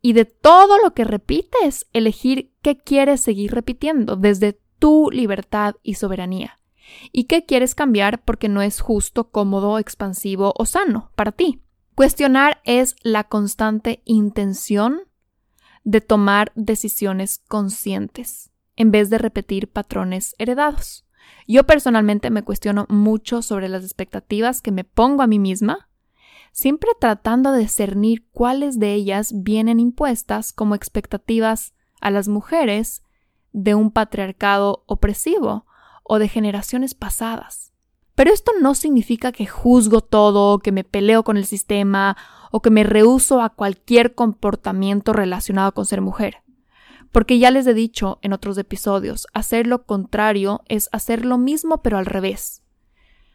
y 0.00 0.14
de 0.14 0.24
todo 0.24 0.78
lo 0.78 0.94
que 0.94 1.04
repites, 1.04 1.86
elegir 1.92 2.52
qué 2.62 2.76
quieres 2.76 3.20
seguir 3.20 3.52
repitiendo 3.52 4.16
desde 4.16 4.60
tu 4.82 5.12
libertad 5.12 5.76
y 5.84 5.94
soberanía. 5.94 6.58
¿Y 7.12 7.24
qué 7.24 7.46
quieres 7.46 7.76
cambiar 7.76 8.24
porque 8.24 8.48
no 8.48 8.62
es 8.62 8.80
justo, 8.80 9.30
cómodo, 9.30 9.78
expansivo 9.78 10.52
o 10.58 10.66
sano 10.66 11.12
para 11.14 11.30
ti? 11.30 11.62
Cuestionar 11.94 12.60
es 12.64 12.96
la 13.04 13.22
constante 13.22 14.02
intención 14.06 15.02
de 15.84 16.00
tomar 16.00 16.50
decisiones 16.56 17.38
conscientes 17.38 18.50
en 18.74 18.90
vez 18.90 19.08
de 19.08 19.18
repetir 19.18 19.70
patrones 19.70 20.34
heredados. 20.38 21.06
Yo 21.46 21.62
personalmente 21.62 22.30
me 22.30 22.42
cuestiono 22.42 22.86
mucho 22.88 23.40
sobre 23.40 23.68
las 23.68 23.84
expectativas 23.84 24.60
que 24.62 24.72
me 24.72 24.82
pongo 24.82 25.22
a 25.22 25.28
mí 25.28 25.38
misma, 25.38 25.90
siempre 26.50 26.90
tratando 26.98 27.52
de 27.52 27.60
discernir 27.60 28.26
cuáles 28.32 28.80
de 28.80 28.94
ellas 28.94 29.32
vienen 29.32 29.78
impuestas 29.78 30.52
como 30.52 30.74
expectativas 30.74 31.72
a 32.00 32.10
las 32.10 32.26
mujeres 32.26 33.04
de 33.52 33.74
un 33.74 33.90
patriarcado 33.90 34.84
opresivo 34.86 35.66
o 36.02 36.18
de 36.18 36.28
generaciones 36.28 36.94
pasadas. 36.94 37.72
Pero 38.14 38.32
esto 38.32 38.52
no 38.60 38.74
significa 38.74 39.32
que 39.32 39.46
juzgo 39.46 40.00
todo, 40.00 40.58
que 40.58 40.72
me 40.72 40.84
peleo 40.84 41.24
con 41.24 41.36
el 41.36 41.46
sistema 41.46 42.16
o 42.50 42.60
que 42.60 42.70
me 42.70 42.84
rehuso 42.84 43.40
a 43.40 43.50
cualquier 43.50 44.14
comportamiento 44.14 45.12
relacionado 45.12 45.72
con 45.72 45.86
ser 45.86 46.02
mujer. 46.02 46.42
Porque 47.10 47.38
ya 47.38 47.50
les 47.50 47.66
he 47.66 47.74
dicho 47.74 48.18
en 48.22 48.32
otros 48.32 48.58
episodios, 48.58 49.26
hacer 49.32 49.66
lo 49.66 49.84
contrario 49.84 50.62
es 50.68 50.88
hacer 50.92 51.24
lo 51.24 51.38
mismo 51.38 51.82
pero 51.82 51.98
al 51.98 52.06
revés. 52.06 52.62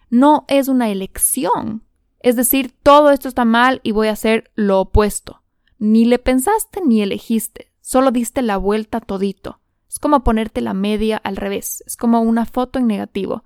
No 0.09 0.45
es 0.47 0.67
una 0.67 0.89
elección. 0.89 1.83
Es 2.19 2.36
decir, 2.36 2.74
todo 2.83 3.12
esto 3.12 3.27
está 3.27 3.45
mal 3.45 3.81
y 3.83 3.91
voy 3.91 4.07
a 4.07 4.13
hacer 4.13 4.51
lo 4.55 4.79
opuesto. 4.79 5.43
Ni 5.79 6.05
le 6.05 6.17
pensaste 6.17 6.81
ni 6.81 7.01
elegiste, 7.01 7.71
solo 7.81 8.12
diste 8.12 8.41
la 8.41 8.57
vuelta 8.57 9.00
todito. 9.00 9.59
Es 9.89 10.00
como 10.00 10.24
ponerte 10.24 10.62
la 10.62 10.74
media 10.74 11.17
al 11.17 11.38
revés, 11.38 11.84
es 11.88 11.98
como 11.98 12.22
una 12.22 12.46
foto 12.46 12.79
en 12.79 12.88
negativo. 12.88 13.44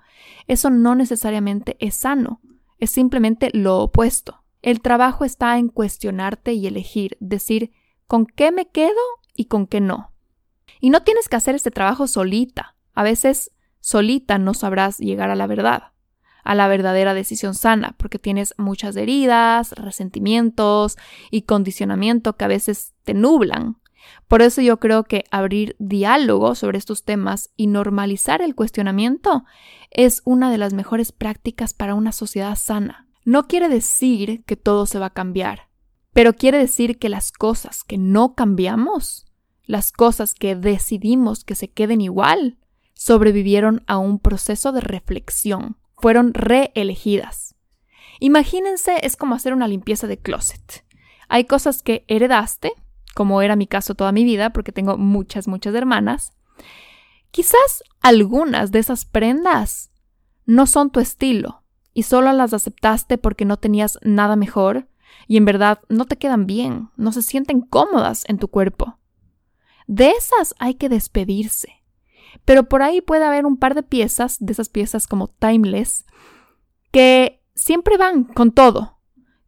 Eso 0.47 0.69
no 0.69 0.95
necesariamente 0.95 1.77
es 1.79 1.95
sano, 1.95 2.41
es 2.79 2.91
simplemente 2.91 3.49
lo 3.53 3.79
opuesto. 3.79 4.43
El 4.61 4.81
trabajo 4.81 5.25
está 5.25 5.57
en 5.57 5.69
cuestionarte 5.69 6.53
y 6.53 6.67
elegir, 6.67 7.17
decir 7.19 7.71
con 8.07 8.25
qué 8.25 8.51
me 8.51 8.69
quedo 8.69 8.99
y 9.35 9.45
con 9.45 9.67
qué 9.67 9.81
no. 9.81 10.11
Y 10.79 10.89
no 10.89 11.03
tienes 11.03 11.29
que 11.29 11.35
hacer 11.35 11.55
este 11.55 11.71
trabajo 11.71 12.07
solita. 12.07 12.75
A 12.93 13.03
veces 13.03 13.51
solita 13.79 14.37
no 14.37 14.53
sabrás 14.53 14.97
llegar 14.97 15.29
a 15.29 15.35
la 15.35 15.47
verdad, 15.47 15.93
a 16.43 16.55
la 16.55 16.67
verdadera 16.67 17.13
decisión 17.13 17.55
sana, 17.55 17.95
porque 17.97 18.19
tienes 18.19 18.53
muchas 18.57 18.95
heridas, 18.95 19.71
resentimientos 19.73 20.97
y 21.29 21.43
condicionamiento 21.43 22.35
que 22.35 22.45
a 22.45 22.49
veces 22.49 22.93
te 23.03 23.13
nublan. 23.13 23.77
Por 24.27 24.41
eso 24.41 24.61
yo 24.61 24.79
creo 24.79 25.03
que 25.03 25.25
abrir 25.31 25.75
diálogo 25.79 26.55
sobre 26.55 26.77
estos 26.77 27.03
temas 27.03 27.49
y 27.55 27.67
normalizar 27.67 28.41
el 28.41 28.55
cuestionamiento 28.55 29.43
es 29.89 30.21
una 30.25 30.51
de 30.51 30.57
las 30.57 30.73
mejores 30.73 31.11
prácticas 31.11 31.73
para 31.73 31.95
una 31.95 32.11
sociedad 32.11 32.55
sana. 32.55 33.07
No 33.25 33.47
quiere 33.47 33.69
decir 33.69 34.43
que 34.45 34.55
todo 34.55 34.85
se 34.85 34.99
va 34.99 35.07
a 35.07 35.13
cambiar, 35.13 35.69
pero 36.13 36.33
quiere 36.33 36.57
decir 36.57 36.97
que 36.97 37.09
las 37.09 37.31
cosas 37.31 37.83
que 37.83 37.97
no 37.97 38.35
cambiamos, 38.35 39.25
las 39.65 39.91
cosas 39.91 40.33
que 40.33 40.55
decidimos 40.55 41.43
que 41.43 41.55
se 41.55 41.69
queden 41.69 42.01
igual, 42.01 42.57
sobrevivieron 42.93 43.83
a 43.87 43.97
un 43.97 44.19
proceso 44.19 44.71
de 44.71 44.81
reflexión, 44.81 45.77
fueron 45.97 46.33
reelegidas. 46.33 47.55
Imagínense, 48.19 48.97
es 49.01 49.15
como 49.15 49.35
hacer 49.35 49.53
una 49.53 49.67
limpieza 49.67 50.07
de 50.07 50.17
closet. 50.17 50.85
Hay 51.27 51.45
cosas 51.45 51.81
que 51.81 52.05
heredaste, 52.07 52.73
como 53.15 53.41
era 53.41 53.55
mi 53.55 53.67
caso 53.67 53.95
toda 53.95 54.11
mi 54.11 54.23
vida, 54.23 54.51
porque 54.51 54.71
tengo 54.71 54.97
muchas, 54.97 55.47
muchas 55.47 55.75
hermanas. 55.75 56.33
Quizás 57.31 57.83
algunas 58.01 58.71
de 58.71 58.79
esas 58.79 59.05
prendas 59.05 59.91
no 60.45 60.67
son 60.67 60.91
tu 60.91 60.99
estilo 60.99 61.63
y 61.93 62.03
solo 62.03 62.31
las 62.33 62.53
aceptaste 62.53 63.17
porque 63.17 63.45
no 63.45 63.57
tenías 63.57 63.99
nada 64.01 64.35
mejor 64.35 64.87
y 65.27 65.37
en 65.37 65.45
verdad 65.45 65.79
no 65.89 66.05
te 66.05 66.17
quedan 66.17 66.45
bien, 66.45 66.89
no 66.95 67.11
se 67.11 67.21
sienten 67.21 67.61
cómodas 67.61 68.23
en 68.27 68.37
tu 68.37 68.47
cuerpo. 68.47 68.97
De 69.87 70.09
esas 70.11 70.55
hay 70.59 70.75
que 70.75 70.89
despedirse. 70.89 71.81
Pero 72.45 72.69
por 72.69 72.81
ahí 72.81 73.01
puede 73.01 73.25
haber 73.25 73.45
un 73.45 73.57
par 73.57 73.75
de 73.75 73.83
piezas, 73.83 74.37
de 74.39 74.53
esas 74.53 74.69
piezas 74.69 75.05
como 75.05 75.27
timeless, 75.27 76.05
que 76.91 77.43
siempre 77.55 77.97
van 77.97 78.23
con 78.23 78.51
todo, 78.51 78.99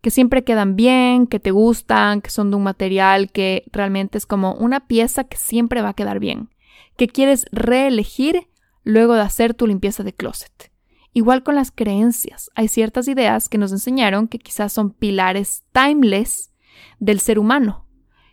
que 0.03 0.11
siempre 0.11 0.43
quedan 0.43 0.75
bien, 0.75 1.27
que 1.27 1.39
te 1.39 1.51
gustan, 1.51 2.19
que 2.19 2.29
son 2.29 2.51
de 2.51 2.57
un 2.57 2.63
material 2.63 3.31
que 3.31 3.63
realmente 3.71 4.17
es 4.17 4.25
como 4.25 4.53
una 4.55 4.85
pieza 4.85 5.23
que 5.23 5.37
siempre 5.37 5.81
va 5.81 5.89
a 5.89 5.93
quedar 5.93 6.19
bien, 6.19 6.49
que 6.97 7.07
quieres 7.07 7.45
reelegir 7.53 8.49
luego 8.83 9.13
de 9.13 9.21
hacer 9.21 9.53
tu 9.53 9.65
limpieza 9.65 10.03
de 10.03 10.11
closet. 10.11 10.73
Igual 11.13 11.43
con 11.43 11.55
las 11.55 11.71
creencias, 11.71 12.51
hay 12.53 12.67
ciertas 12.67 13.07
ideas 13.07 13.47
que 13.47 13.57
nos 13.57 13.71
enseñaron 13.71 14.27
que 14.27 14.39
quizás 14.39 14.73
son 14.73 14.91
pilares 14.91 15.63
timeless 15.71 16.51
del 16.99 17.21
ser 17.21 17.39
humano. 17.39 17.87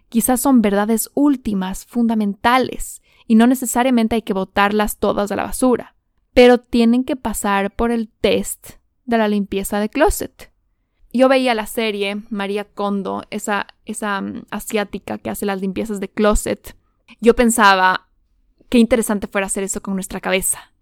Quizás 0.09 0.41
son 0.41 0.63
verdades 0.63 1.09
últimas, 1.15 1.87
fundamentales, 1.87 3.01
y 3.29 3.37
no 3.37 3.47
necesariamente 3.47 4.17
hay 4.17 4.23
que 4.23 4.33
botarlas 4.33 4.99
todas 4.99 5.31
a 5.31 5.37
la 5.37 5.45
basura, 5.45 5.95
pero 6.35 6.59
tienen 6.59 7.05
que 7.05 7.15
pasar 7.15 7.71
por 7.71 7.93
el 7.93 8.09
test 8.09 8.71
de 9.05 9.19
la 9.19 9.29
limpieza 9.29 9.79
de 9.79 9.89
closet. 9.89 10.50
Yo 11.13 11.29
veía 11.29 11.55
la 11.55 11.67
serie 11.67 12.23
María 12.31 12.65
Kondo, 12.65 13.25
esa, 13.31 13.67
esa 13.85 14.21
mm, 14.21 14.45
asiática 14.51 15.19
que 15.19 15.31
hace 15.31 15.47
las 15.47 15.61
limpiezas 15.61 16.01
de 16.01 16.09
closet. 16.09 16.77
Yo 17.21 17.35
pensaba, 17.35 18.07
qué 18.69 18.79
interesante 18.79 19.27
fuera 19.27 19.47
hacer 19.47 19.65
eso 19.65 19.83
con 19.83 19.95
nuestra 19.95 20.21
cabeza. 20.21 20.73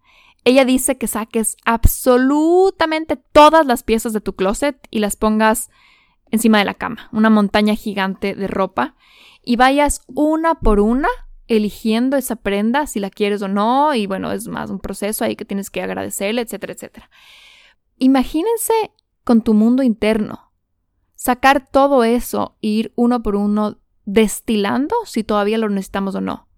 Ella 0.44 0.64
dice 0.64 0.98
que 0.98 1.06
saques 1.06 1.56
absolutamente 1.64 3.16
todas 3.16 3.66
las 3.66 3.82
piezas 3.82 4.12
de 4.12 4.20
tu 4.20 4.34
closet 4.34 4.78
y 4.90 5.00
las 5.00 5.16
pongas 5.16 5.70
encima 6.30 6.58
de 6.58 6.64
la 6.64 6.74
cama, 6.74 7.08
una 7.12 7.30
montaña 7.30 7.74
gigante 7.74 8.34
de 8.34 8.46
ropa, 8.46 8.94
y 9.42 9.56
vayas 9.56 10.02
una 10.08 10.56
por 10.56 10.78
una 10.78 11.08
eligiendo 11.48 12.18
esa 12.18 12.36
prenda, 12.36 12.86
si 12.86 13.00
la 13.00 13.08
quieres 13.08 13.40
o 13.40 13.48
no, 13.48 13.94
y 13.94 14.06
bueno, 14.06 14.30
es 14.32 14.46
más 14.46 14.68
un 14.68 14.78
proceso 14.78 15.24
ahí 15.24 15.36
que 15.36 15.46
tienes 15.46 15.70
que 15.70 15.82
agradecerle, 15.82 16.42
etcétera, 16.42 16.74
etcétera. 16.74 17.10
Imagínense 17.96 18.92
con 19.28 19.42
tu 19.42 19.52
mundo 19.52 19.82
interno, 19.82 20.54
sacar 21.14 21.68
todo 21.70 22.02
eso 22.02 22.56
e 22.62 22.68
ir 22.68 22.92
uno 22.96 23.22
por 23.22 23.36
uno 23.36 23.78
destilando 24.06 24.96
si 25.04 25.22
todavía 25.22 25.58
lo 25.58 25.68
necesitamos 25.68 26.14
o 26.14 26.22
no 26.22 26.48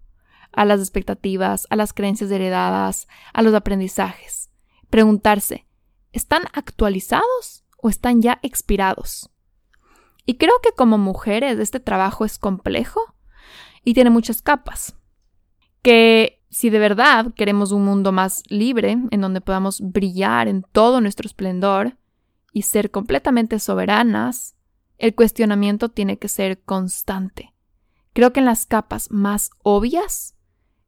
a 0.53 0.63
las 0.63 0.79
expectativas, 0.79 1.67
a 1.69 1.75
las 1.75 1.91
creencias 1.91 2.31
heredadas, 2.31 3.09
a 3.33 3.41
los 3.41 3.53
aprendizajes. 3.55 4.51
Preguntarse, 4.89 5.67
¿están 6.13 6.43
actualizados 6.53 7.65
o 7.75 7.89
están 7.89 8.21
ya 8.21 8.39
expirados? 8.41 9.29
Y 10.25 10.35
creo 10.35 10.53
que 10.63 10.71
como 10.71 10.97
mujeres 10.97 11.59
este 11.59 11.81
trabajo 11.81 12.23
es 12.23 12.39
complejo 12.39 13.01
y 13.83 13.95
tiene 13.95 14.11
muchas 14.11 14.41
capas. 14.41 14.95
Que 15.81 16.41
si 16.49 16.69
de 16.69 16.79
verdad 16.79 17.33
queremos 17.35 17.73
un 17.73 17.83
mundo 17.83 18.13
más 18.13 18.43
libre, 18.47 18.91
en 19.11 19.19
donde 19.19 19.41
podamos 19.41 19.81
brillar 19.81 20.47
en 20.47 20.63
todo 20.71 21.01
nuestro 21.01 21.27
esplendor 21.27 21.97
y 22.51 22.63
ser 22.63 22.91
completamente 22.91 23.59
soberanas, 23.59 24.55
el 24.97 25.15
cuestionamiento 25.15 25.89
tiene 25.89 26.17
que 26.17 26.27
ser 26.27 26.61
constante. 26.61 27.53
Creo 28.13 28.33
que 28.33 28.39
en 28.39 28.45
las 28.45 28.65
capas 28.65 29.09
más 29.09 29.51
obvias 29.63 30.35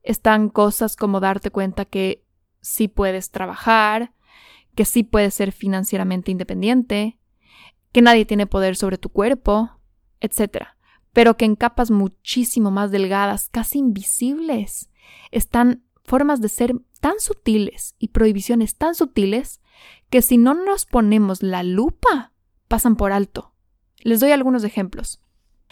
están 0.03 0.49
cosas 0.49 0.95
como 0.95 1.19
darte 1.19 1.49
cuenta 1.49 1.85
que 1.85 2.25
sí 2.61 2.87
puedes 2.87 3.31
trabajar, 3.31 4.13
que 4.75 4.85
sí 4.85 5.03
puedes 5.03 5.33
ser 5.33 5.51
financieramente 5.51 6.31
independiente, 6.31 7.19
que 7.91 8.01
nadie 8.01 8.25
tiene 8.25 8.47
poder 8.47 8.75
sobre 8.75 8.97
tu 8.97 9.09
cuerpo, 9.09 9.71
etc. 10.19 10.67
Pero 11.13 11.37
que 11.37 11.45
en 11.45 11.55
capas 11.55 11.91
muchísimo 11.91 12.71
más 12.71 12.91
delgadas, 12.91 13.49
casi 13.49 13.79
invisibles, 13.79 14.89
están 15.31 15.83
formas 16.03 16.41
de 16.41 16.49
ser 16.49 16.73
tan 16.99 17.19
sutiles 17.19 17.95
y 17.99 18.09
prohibiciones 18.09 18.75
tan 18.75 18.95
sutiles 18.95 19.61
que 20.13 20.21
si 20.21 20.37
no 20.37 20.53
nos 20.53 20.85
ponemos 20.85 21.41
la 21.41 21.63
lupa, 21.63 22.33
pasan 22.67 22.97
por 22.97 23.11
alto. 23.11 23.51
Les 23.97 24.19
doy 24.19 24.29
algunos 24.29 24.63
ejemplos. 24.63 25.19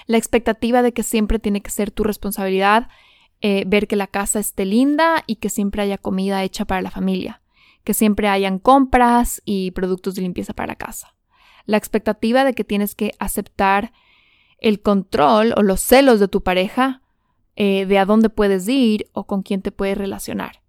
La 0.08 0.17
expectativa 0.17 0.82
de 0.82 0.93
que 0.93 1.04
siempre 1.04 1.38
tiene 1.38 1.62
que 1.62 1.69
ser 1.69 1.91
tu 1.91 2.04
responsabilidad 2.04 2.89
eh, 3.41 3.65
ver 3.67 3.88
que 3.88 3.95
la 3.95 4.08
casa 4.08 4.39
esté 4.39 4.65
linda 4.65 5.23
y 5.27 5.36
que 5.36 5.49
siempre 5.49 5.84
haya 5.84 5.99
comida 5.99 6.41
hecha 6.41 6.65
para 6.65 6.82
la 6.82 6.89
familia, 6.89 7.43
que 7.84 7.93
siempre 7.93 8.30
hayan 8.30 8.58
compras 8.58 9.43
y 9.45 9.69
productos 9.69 10.15
de 10.15 10.23
limpieza 10.23 10.56
para 10.56 10.69
la 10.69 10.75
casa. 10.75 11.13
La 11.67 11.77
expectativa 11.77 12.43
de 12.43 12.56
que 12.56 12.63
tienes 12.63 12.95
que 12.95 13.12
aceptar 13.19 13.93
el 14.58 14.82
control 14.82 15.54
o 15.56 15.62
los 15.62 15.82
celos 15.82 16.19
de 16.19 16.27
tu 16.27 16.41
pareja 16.41 17.04
eh, 17.56 17.86
de 17.86 17.99
a 17.99 18.06
dónde 18.06 18.30
puedes 18.30 18.67
ir 18.67 19.06
o 19.13 19.27
con 19.27 19.43
quién 19.43 19.62
te 19.62 19.71
puedes 19.71 19.99
relacionar. 19.99 20.61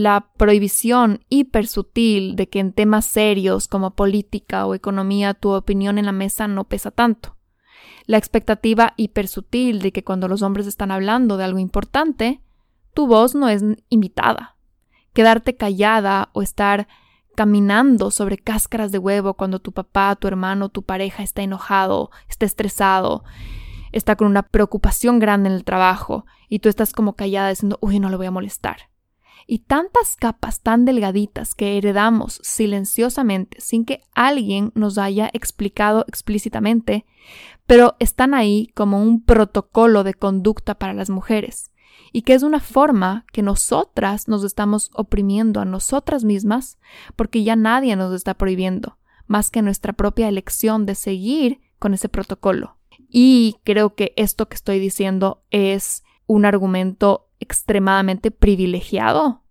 La 0.00 0.28
prohibición 0.36 1.24
hiper 1.28 1.66
sutil 1.66 2.36
de 2.36 2.48
que 2.48 2.60
en 2.60 2.72
temas 2.72 3.04
serios 3.04 3.66
como 3.66 3.96
política 3.96 4.64
o 4.64 4.76
economía 4.76 5.34
tu 5.34 5.50
opinión 5.50 5.98
en 5.98 6.06
la 6.06 6.12
mesa 6.12 6.46
no 6.46 6.68
pesa 6.68 6.92
tanto 6.92 7.34
la 8.06 8.16
expectativa 8.16 8.94
hipersutil 8.96 9.82
de 9.82 9.90
que 9.90 10.04
cuando 10.04 10.28
los 10.28 10.42
hombres 10.42 10.68
están 10.68 10.92
hablando 10.92 11.36
de 11.36 11.42
algo 11.42 11.58
importante, 11.58 12.40
tu 12.94 13.08
voz 13.08 13.34
no 13.34 13.48
es 13.48 13.64
invitada. 13.88 14.54
Quedarte 15.14 15.56
callada 15.56 16.30
o 16.32 16.42
estar 16.42 16.86
caminando 17.34 18.12
sobre 18.12 18.38
cáscaras 18.38 18.92
de 18.92 18.98
huevo 18.98 19.34
cuando 19.34 19.58
tu 19.58 19.72
papá, 19.72 20.14
tu 20.14 20.28
hermano, 20.28 20.68
tu 20.68 20.84
pareja 20.84 21.24
está 21.24 21.42
enojado, 21.42 22.12
está 22.28 22.46
estresado, 22.46 23.24
está 23.90 24.14
con 24.14 24.28
una 24.28 24.44
preocupación 24.44 25.18
grande 25.18 25.48
en 25.48 25.56
el 25.56 25.64
trabajo 25.64 26.24
y 26.48 26.60
tú 26.60 26.68
estás 26.68 26.92
como 26.92 27.16
callada 27.16 27.48
diciendo, 27.48 27.78
uy, 27.80 27.98
no 27.98 28.10
le 28.10 28.16
voy 28.16 28.26
a 28.26 28.30
molestar 28.30 28.90
y 29.50 29.60
tantas 29.60 30.14
capas 30.14 30.60
tan 30.60 30.84
delgaditas 30.84 31.54
que 31.54 31.78
heredamos 31.78 32.38
silenciosamente 32.44 33.58
sin 33.62 33.86
que 33.86 34.02
alguien 34.14 34.70
nos 34.74 34.98
haya 34.98 35.30
explicado 35.32 36.04
explícitamente, 36.06 37.06
pero 37.66 37.96
están 37.98 38.34
ahí 38.34 38.70
como 38.74 39.02
un 39.02 39.24
protocolo 39.24 40.04
de 40.04 40.12
conducta 40.12 40.74
para 40.74 40.92
las 40.92 41.08
mujeres 41.08 41.72
y 42.12 42.22
que 42.22 42.34
es 42.34 42.42
una 42.42 42.60
forma 42.60 43.24
que 43.32 43.42
nosotras 43.42 44.28
nos 44.28 44.44
estamos 44.44 44.90
oprimiendo 44.92 45.60
a 45.60 45.64
nosotras 45.64 46.24
mismas 46.24 46.78
porque 47.16 47.42
ya 47.42 47.56
nadie 47.56 47.96
nos 47.96 48.14
está 48.14 48.34
prohibiendo, 48.34 48.98
más 49.26 49.50
que 49.50 49.62
nuestra 49.62 49.94
propia 49.94 50.28
elección 50.28 50.84
de 50.84 50.94
seguir 50.94 51.60
con 51.78 51.94
ese 51.94 52.10
protocolo. 52.10 52.76
Y 53.08 53.56
creo 53.64 53.94
que 53.94 54.12
esto 54.16 54.46
que 54.46 54.56
estoy 54.56 54.78
diciendo 54.78 55.42
es 55.50 56.04
un 56.26 56.44
argumento 56.44 57.27
extremadamente 57.40 58.30
privilegiado 58.30 59.42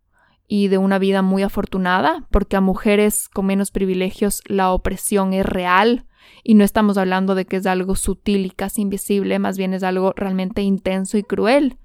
y 0.48 0.70
de 0.70 0.78
una 0.78 0.98
vida 0.98 1.22
muy 1.22 1.44
afortunada, 1.44 2.28
porque 2.32 2.56
a 2.56 2.62
mujeres 2.62 3.30
con 3.30 3.46
menos 3.46 3.72
privilegios 3.72 4.42
la 4.46 4.72
opresión 4.72 5.34
es 5.34 5.46
real 5.46 6.06
y 6.44 6.54
no 6.54 6.64
estamos 6.64 6.98
hablando 6.98 7.36
de 7.36 7.46
que 7.46 7.58
es 7.58 7.66
algo 7.66 7.96
sutil 7.96 8.46
y 8.46 8.50
casi 8.50 8.82
invisible, 8.82 9.40
más 9.40 9.58
bien 9.58 9.74
es 9.74 9.84
algo 9.84 10.14
realmente 10.16 10.62
intenso 10.62 11.18
y 11.18 11.24
cruel. 11.24 11.78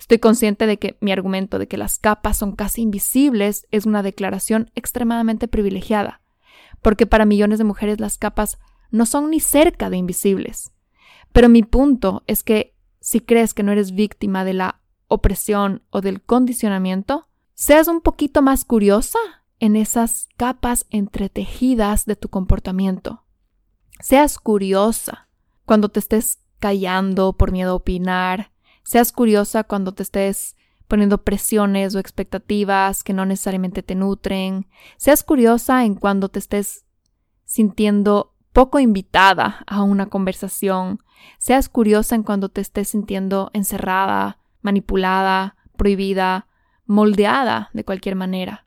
Estoy 0.00 0.18
consciente 0.18 0.66
de 0.66 0.78
que 0.78 0.96
mi 1.00 1.12
argumento 1.12 1.58
de 1.58 1.68
que 1.68 1.78
las 1.78 1.98
capas 1.98 2.36
son 2.36 2.56
casi 2.56 2.82
invisibles 2.82 3.66
es 3.70 3.86
una 3.86 4.02
declaración 4.02 4.70
extremadamente 4.74 5.48
privilegiada, 5.48 6.20
porque 6.82 7.06
para 7.06 7.24
millones 7.24 7.58
de 7.58 7.64
mujeres 7.64 8.00
las 8.00 8.18
capas 8.18 8.58
no 8.90 9.06
son 9.06 9.30
ni 9.30 9.40
cerca 9.40 9.88
de 9.88 9.96
invisibles. 9.96 10.72
Pero 11.32 11.48
mi 11.48 11.62
punto 11.62 12.22
es 12.26 12.42
que 12.42 12.74
si 13.00 13.20
crees 13.20 13.54
que 13.54 13.62
no 13.62 13.72
eres 13.72 13.94
víctima 13.94 14.44
de 14.44 14.54
la 14.54 14.80
opresión 15.14 15.82
o 15.90 16.00
del 16.00 16.22
condicionamiento, 16.22 17.28
seas 17.54 17.88
un 17.88 18.00
poquito 18.00 18.42
más 18.42 18.64
curiosa 18.64 19.18
en 19.60 19.76
esas 19.76 20.28
capas 20.36 20.86
entretejidas 20.90 22.04
de 22.04 22.16
tu 22.16 22.28
comportamiento. 22.28 23.24
Seas 24.00 24.38
curiosa 24.38 25.28
cuando 25.64 25.88
te 25.88 26.00
estés 26.00 26.40
callando 26.58 27.34
por 27.34 27.52
miedo 27.52 27.72
a 27.72 27.76
opinar. 27.76 28.50
Seas 28.82 29.12
curiosa 29.12 29.64
cuando 29.64 29.92
te 29.92 30.02
estés 30.02 30.56
poniendo 30.88 31.22
presiones 31.22 31.94
o 31.94 31.98
expectativas 31.98 33.02
que 33.02 33.12
no 33.12 33.24
necesariamente 33.24 33.82
te 33.82 33.94
nutren. 33.94 34.66
Seas 34.96 35.24
curiosa 35.24 35.84
en 35.84 35.94
cuando 35.94 36.28
te 36.28 36.38
estés 36.38 36.84
sintiendo 37.44 38.34
poco 38.52 38.78
invitada 38.78 39.64
a 39.66 39.82
una 39.82 40.06
conversación. 40.06 41.02
Seas 41.38 41.68
curiosa 41.68 42.14
en 42.14 42.22
cuando 42.22 42.48
te 42.48 42.60
estés 42.60 42.88
sintiendo 42.88 43.50
encerrada, 43.52 44.38
manipulada, 44.64 45.56
prohibida, 45.76 46.48
moldeada 46.86 47.70
de 47.74 47.84
cualquier 47.84 48.16
manera. 48.16 48.66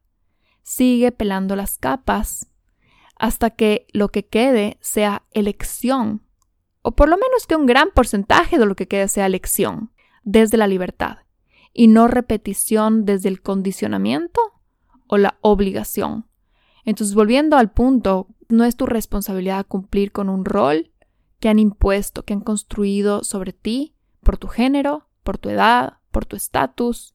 Sigue 0.62 1.12
pelando 1.12 1.56
las 1.56 1.78
capas 1.78 2.50
hasta 3.18 3.50
que 3.50 3.88
lo 3.94 4.10
que 4.10 4.28
quede 4.28 4.78
sea 4.80 5.24
elección, 5.32 6.24
o 6.84 6.96
por 6.96 7.10
lo 7.10 7.18
menos 7.18 7.48
que 7.48 7.56
un 7.56 7.66
gran 7.66 7.90
porcentaje 7.92 8.60
de 8.60 8.66
lo 8.66 8.76
que 8.76 8.88
quede 8.88 9.08
sea 9.08 9.26
elección, 9.26 9.92
desde 10.24 10.58
la 10.58 10.68
libertad 10.68 11.20
y 11.74 11.88
no 11.88 12.08
repetición 12.08 13.06
desde 13.06 13.30
el 13.30 13.42
condicionamiento 13.42 14.42
o 15.08 15.18
la 15.18 15.38
obligación. 15.42 16.28
Entonces, 16.86 17.16
volviendo 17.16 17.58
al 17.58 17.72
punto, 17.72 18.28
no 18.50 18.64
es 18.64 18.76
tu 18.76 18.86
responsabilidad 18.86 19.66
cumplir 19.66 20.12
con 20.12 20.30
un 20.30 20.46
rol 20.46 20.92
que 21.40 21.50
han 21.50 21.60
impuesto, 21.60 22.24
que 22.24 22.34
han 22.34 22.42
construido 22.42 23.24
sobre 23.24 23.54
ti 23.54 23.96
por 24.22 24.38
tu 24.38 24.48
género, 24.48 25.07
por 25.28 25.38
tu 25.38 25.50
edad, 25.50 25.98
por 26.10 26.26
tu 26.26 26.38
estatus, 26.38 27.14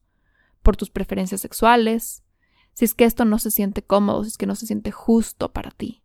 por 0.61 0.77
tus 0.77 0.91
preferencias 0.91 1.41
sexuales, 1.41 2.23
si 2.73 2.85
es 2.85 2.93
que 2.93 3.05
esto 3.05 3.25
no 3.25 3.39
se 3.39 3.49
siente 3.49 3.81
cómodo, 3.81 4.23
si 4.23 4.27
es 4.27 4.37
que 4.37 4.45
no 4.45 4.53
se 4.53 4.67
siente 4.67 4.91
justo 4.91 5.51
para 5.51 5.71
ti. 5.71 6.03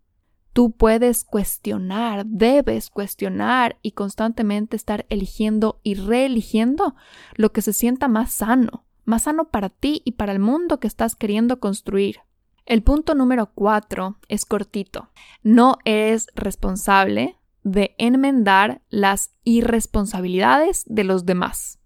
Tú 0.55 0.71
puedes 0.71 1.23
cuestionar, 1.23 2.25
debes 2.25 2.89
cuestionar 2.89 3.77
y 3.83 3.93
constantemente 3.93 4.75
estar 4.75 5.05
eligiendo 5.11 5.81
y 5.83 5.97
reeligiendo 5.97 6.97
lo 7.35 7.53
que 7.53 7.61
se 7.61 7.75
sienta 7.75 8.09
más 8.09 8.33
sano, 8.33 8.87
más 9.05 9.25
sano 9.25 9.51
para 9.51 9.69
ti 9.69 10.01
y 10.07 10.13
para 10.13 10.33
el 10.33 10.39
mundo 10.39 10.81
que 10.81 10.87
estás 10.87 11.15
queriendo 11.15 11.61
construir. 11.61 12.21
El 12.65 12.83
punto 12.83 13.15
número 13.17 13.53
cuatro 13.55 14.17
es 14.29 14.47
cortito. 14.47 15.11
No 15.43 15.77
eres 15.85 16.29
responsable 16.35 17.37
de 17.65 17.95
enmendar 17.99 18.81
las 18.89 19.33
irresponsabilidades 19.45 20.85
de 20.87 21.05
los 21.05 21.27
demás. 21.27 21.79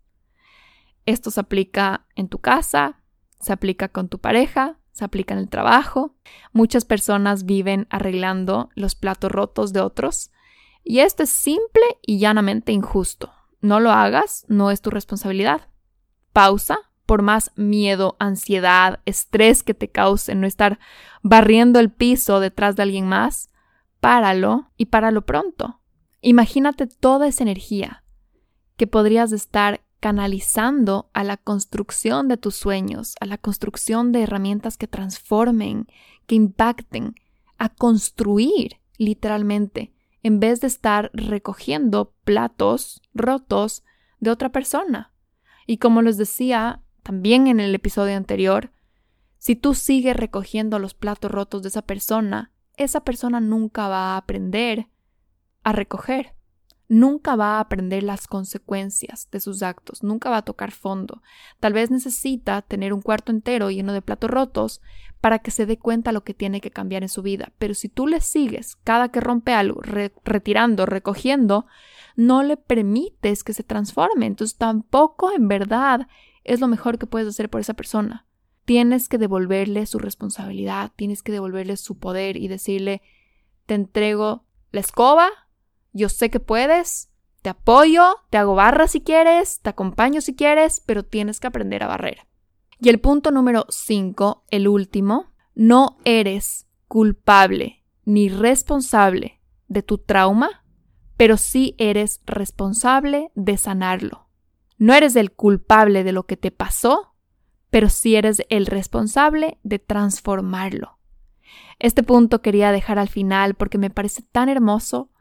Esto 1.07 1.31
se 1.31 1.41
aplica 1.41 2.07
en 2.15 2.29
tu 2.29 2.39
casa, 2.39 3.01
se 3.41 3.53
aplica 3.53 3.89
con 3.89 4.09
tu 4.09 4.19
pareja, 4.19 4.79
se 4.93 5.05
aplica 5.05 5.35
en 5.35 5.41
el 5.41 5.49
trabajo. 5.49 6.15
Muchas 6.53 6.85
personas 6.85 7.45
viven 7.45 7.87
arreglando 7.91 8.71
los 8.75 8.95
platos 8.95 9.33
rotos 9.33 9.73
de 9.73 9.81
otros. 9.81 10.31
Y 10.85 11.01
esto 11.01 11.23
es 11.23 11.31
simple 11.31 11.83
y 12.03 12.19
llanamente 12.19 12.73
injusto. 12.73 13.33
No 13.61 13.81
lo 13.81 13.91
hagas, 13.91 14.45
no 14.49 14.71
es 14.71 14.81
tu 14.81 14.91
responsabilidad. 14.91 15.69
Pausa, 16.33 16.79
por 17.07 17.23
más 17.23 17.53
miedo, 17.57 18.17
ansiedad, 18.19 19.01
estrés 19.07 19.63
que 19.63 19.75
te 19.75 19.91
cause 19.91 20.35
no 20.35 20.47
estar 20.47 20.79
barriendo 21.23 21.79
el 21.79 21.91
piso 21.91 22.41
detrás 22.41 22.77
de 22.77 22.83
alguien 22.85 23.07
más, 23.09 23.51
páralo 24.01 24.71
y 24.77 24.87
páralo 24.87 25.23
pronto. 25.23 25.81
Imagínate 26.21 26.87
toda 26.87 27.27
esa 27.27 27.43
energía 27.43 28.05
que 28.77 28.87
podrías 28.87 29.33
estar 29.33 29.83
canalizando 30.03 31.09
a 31.13 31.23
la 31.23 31.37
construcción 31.37 32.27
de 32.27 32.37
tus 32.37 32.57
sueños, 32.57 33.15
a 33.21 33.25
la 33.25 33.39
construcción 33.39 34.11
de 34.11 34.23
herramientas 34.25 34.77
que 34.77 34.89
transformen, 34.89 35.87
que 36.27 36.35
impacten, 36.35 37.15
a 37.57 37.69
construir 37.69 38.81
literalmente, 38.99 39.93
en 40.25 40.41
vez 40.41 40.61
de 40.61 40.67
estar 40.67 41.13
recogiendo 41.15 42.17
platos 42.25 43.01
rotos 43.15 43.85
de 44.19 44.31
otra 44.31 44.51
persona. 44.51 45.13
Y 45.69 45.77
como 45.77 46.03
les 46.03 46.17
decía 46.17 46.83
también 47.05 47.47
en 47.47 47.61
el 47.61 47.73
episodio 47.73 48.17
anterior, 48.17 48.73
si 49.39 49.55
tú 49.55 49.73
sigues 49.73 50.17
recogiendo 50.17 50.81
los 50.81 50.95
platos 50.95 51.31
rotos 51.31 51.63
de 51.63 51.69
esa 51.69 51.83
persona, 51.83 52.51
esa 52.77 53.05
persona 53.05 53.41
nunca 53.41 53.87
va 53.87 54.15
a 54.15 54.17
aprender 54.17 54.89
a 55.63 55.71
recoger 55.71 56.35
nunca 56.93 57.37
va 57.37 57.57
a 57.57 57.61
aprender 57.61 58.03
las 58.03 58.27
consecuencias 58.27 59.27
de 59.33 59.41
sus 59.41 59.63
actos, 59.63 60.03
nunca 60.03 60.29
va 60.29 60.37
a 60.39 60.45
tocar 60.45 60.73
fondo. 60.73 61.23
Tal 61.59 61.73
vez 61.73 61.91
necesita 61.91 62.61
tener 62.61 62.93
un 62.93 63.01
cuarto 63.01 63.33
entero 63.33 63.71
lleno 63.71 63.95
de 63.95 64.03
platos 64.03 64.31
rotos 64.31 64.83
para 65.23 65.39
que 65.39 65.51
se 65.51 65.65
dé 65.65 65.79
cuenta 65.79 66.13
lo 66.13 66.23
que 66.23 66.35
tiene 66.35 66.61
que 66.61 66.71
cambiar 66.71 67.03
en 67.03 67.09
su 67.09 67.23
vida. 67.23 67.51
Pero 67.59 67.73
si 67.73 67.89
tú 67.89 68.07
le 68.07 68.21
sigues 68.21 68.77
cada 68.85 69.09
que 69.09 69.21
rompe 69.21 69.55
algo, 69.55 69.81
retirando, 70.23 70.85
recogiendo, 70.85 71.65
no 72.15 72.43
le 72.43 72.59
permites 72.59 73.43
que 73.43 73.55
se 73.55 73.63
transforme. 73.63 74.27
Entonces 74.27 74.59
tampoco 74.59 75.33
en 75.33 75.49
verdad 75.49 76.09
es 76.45 76.61
lo 76.61 76.69
mejor 76.69 76.99
que 76.99 77.07
puedes 77.07 77.27
hacer 77.27 77.49
por 77.49 77.63
esa 77.63 77.73
persona. 77.73 78.27
Tienes 78.67 79.09
que 79.09 79.17
devolverle 79.17 79.87
su 79.87 79.99
responsabilidad, 79.99 80.93
tienes 80.95 81.23
que 81.23 81.33
devolverle 81.33 81.79
su 81.79 81.99
poder 81.99 82.37
y 82.37 82.49
decirle, 82.49 83.01
te 83.65 83.75
entrego 83.75 84.45
la 84.73 84.81
escoba, 84.81 85.31
yo 85.93 86.09
sé 86.09 86.31
que 86.31 86.41
puedes, 86.41 87.11
te 87.43 87.51
apoyo, 87.51 88.17
te 88.31 88.39
hago 88.39 88.55
barra 88.55 88.87
si 88.89 89.01
quieres, 89.01 89.61
te 89.61 89.71
acompaño 89.71 90.21
si 90.21 90.35
quieres, 90.35 90.81
pero 90.85 91.05
tienes 91.05 91.41
que 91.41 91.49
aprender 91.49 91.83
a 91.83 91.89
barrer. 91.89 92.27
Y 92.81 92.89
el 92.89 93.01
punto 93.01 93.31
número 93.31 93.67
5, 93.69 94.45
el 94.51 94.69
último, 94.69 95.33
no 95.55 95.99
eres 96.05 96.67
culpable 96.89 97.85
ni 98.05 98.29
responsable 98.29 99.41
de 99.69 99.83
tu 99.83 99.99
trauma, 99.99 100.65
pero 101.17 101.37
sí 101.37 101.75
eres 101.79 102.21
responsable 102.27 103.31
de 103.35 103.57
sanarlo. 103.57 104.29
No 104.79 104.95
eres 104.95 105.15
el 105.15 105.31
culpable 105.31 106.03
de 106.03 106.11
lo 106.11 106.25
que 106.27 106.37
te 106.37 106.51
pasó, 106.51 107.15
pero 107.71 107.89
sí 107.89 108.17
eres 108.17 108.43
el 108.49 108.67
responsable 108.67 109.59
de 109.63 109.79
transformarlo. 109.79 110.99
Este 111.79 112.03
punto 112.03 112.43
quería 112.43 112.73
dejar 112.73 112.99
al 112.99 113.09
final 113.09 113.55
porque 113.55 113.79
me 113.79 113.91
parece 113.91 114.23
tan 114.23 114.49
hermoso 114.49 115.12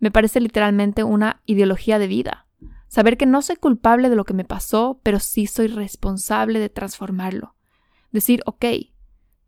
me 0.00 0.10
parece 0.10 0.40
literalmente 0.40 1.04
una 1.04 1.40
ideología 1.46 1.98
de 1.98 2.08
vida. 2.08 2.46
Saber 2.88 3.16
que 3.16 3.26
no 3.26 3.40
soy 3.40 3.56
culpable 3.56 4.10
de 4.10 4.16
lo 4.16 4.24
que 4.24 4.34
me 4.34 4.44
pasó, 4.44 4.98
pero 5.04 5.20
sí 5.20 5.46
soy 5.46 5.68
responsable 5.68 6.58
de 6.58 6.68
transformarlo. 6.68 7.54
Decir, 8.10 8.42
ok, 8.46 8.64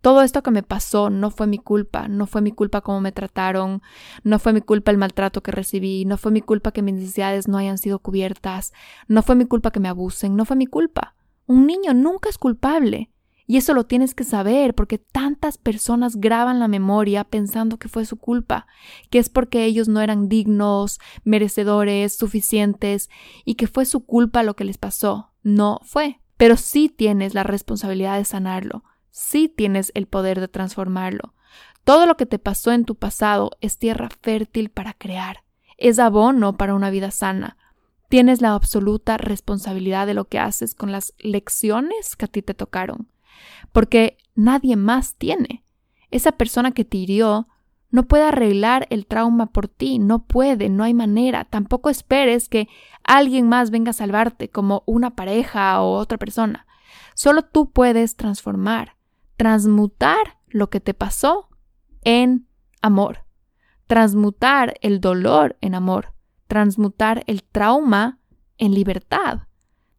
todo 0.02 0.22
esto 0.22 0.42
que 0.42 0.50
me 0.50 0.64
pasó 0.64 1.10
no 1.10 1.30
fue 1.30 1.46
mi 1.46 1.58
culpa, 1.58 2.08
no 2.08 2.26
fue 2.26 2.42
mi 2.42 2.50
culpa 2.50 2.80
cómo 2.80 3.00
me 3.00 3.12
trataron, 3.12 3.82
no 4.24 4.40
fue 4.40 4.52
mi 4.52 4.60
culpa 4.60 4.90
el 4.90 4.98
maltrato 4.98 5.44
que 5.44 5.52
recibí, 5.52 6.04
no 6.04 6.18
fue 6.18 6.32
mi 6.32 6.40
culpa 6.40 6.72
que 6.72 6.82
mis 6.82 6.94
necesidades 6.94 7.46
no 7.46 7.56
hayan 7.56 7.78
sido 7.78 8.00
cubiertas, 8.00 8.72
no 9.06 9.22
fue 9.22 9.36
mi 9.36 9.44
culpa 9.44 9.70
que 9.70 9.78
me 9.78 9.88
abusen, 9.88 10.34
no 10.34 10.44
fue 10.44 10.56
mi 10.56 10.66
culpa. 10.66 11.14
Un 11.46 11.68
niño 11.68 11.94
nunca 11.94 12.28
es 12.28 12.36
culpable. 12.36 13.11
Y 13.52 13.58
eso 13.58 13.74
lo 13.74 13.84
tienes 13.84 14.14
que 14.14 14.24
saber 14.24 14.74
porque 14.74 14.96
tantas 14.96 15.58
personas 15.58 16.16
graban 16.16 16.58
la 16.58 16.68
memoria 16.68 17.22
pensando 17.22 17.78
que 17.78 17.90
fue 17.90 18.06
su 18.06 18.16
culpa, 18.16 18.66
que 19.10 19.18
es 19.18 19.28
porque 19.28 19.66
ellos 19.66 19.88
no 19.88 20.00
eran 20.00 20.30
dignos, 20.30 20.98
merecedores, 21.24 22.16
suficientes 22.16 23.10
y 23.44 23.56
que 23.56 23.66
fue 23.66 23.84
su 23.84 24.06
culpa 24.06 24.42
lo 24.42 24.56
que 24.56 24.64
les 24.64 24.78
pasó. 24.78 25.34
No 25.42 25.80
fue. 25.84 26.18
Pero 26.38 26.56
sí 26.56 26.88
tienes 26.88 27.34
la 27.34 27.42
responsabilidad 27.42 28.16
de 28.16 28.24
sanarlo, 28.24 28.84
sí 29.10 29.50
tienes 29.50 29.92
el 29.94 30.06
poder 30.06 30.40
de 30.40 30.48
transformarlo. 30.48 31.34
Todo 31.84 32.06
lo 32.06 32.16
que 32.16 32.24
te 32.24 32.38
pasó 32.38 32.72
en 32.72 32.86
tu 32.86 32.94
pasado 32.94 33.50
es 33.60 33.76
tierra 33.76 34.08
fértil 34.22 34.70
para 34.70 34.94
crear, 34.94 35.44
es 35.76 35.98
abono 35.98 36.56
para 36.56 36.74
una 36.74 36.88
vida 36.88 37.10
sana. 37.10 37.58
Tienes 38.08 38.40
la 38.40 38.54
absoluta 38.54 39.18
responsabilidad 39.18 40.06
de 40.06 40.14
lo 40.14 40.24
que 40.24 40.38
haces 40.38 40.74
con 40.74 40.90
las 40.90 41.12
lecciones 41.18 42.16
que 42.16 42.24
a 42.24 42.28
ti 42.28 42.40
te 42.40 42.54
tocaron 42.54 43.11
porque 43.72 44.18
nadie 44.34 44.76
más 44.76 45.16
tiene. 45.16 45.64
Esa 46.10 46.32
persona 46.32 46.72
que 46.72 46.84
te 46.84 46.98
hirió 46.98 47.48
no 47.90 48.04
puede 48.04 48.24
arreglar 48.24 48.86
el 48.90 49.06
trauma 49.06 49.52
por 49.52 49.68
ti, 49.68 49.98
no 49.98 50.24
puede, 50.24 50.70
no 50.70 50.82
hay 50.82 50.94
manera. 50.94 51.44
Tampoco 51.44 51.90
esperes 51.90 52.48
que 52.48 52.68
alguien 53.04 53.48
más 53.48 53.70
venga 53.70 53.90
a 53.90 53.94
salvarte, 53.94 54.48
como 54.48 54.82
una 54.86 55.14
pareja 55.14 55.80
o 55.82 55.92
otra 55.98 56.18
persona. 56.18 56.66
Solo 57.14 57.42
tú 57.42 57.70
puedes 57.70 58.16
transformar, 58.16 58.96
transmutar 59.36 60.38
lo 60.48 60.70
que 60.70 60.80
te 60.80 60.94
pasó 60.94 61.50
en 62.02 62.48
amor, 62.80 63.24
transmutar 63.86 64.74
el 64.80 65.00
dolor 65.00 65.58
en 65.60 65.74
amor, 65.74 66.14
transmutar 66.46 67.22
el 67.26 67.42
trauma 67.42 68.20
en 68.56 68.74
libertad, 68.74 69.48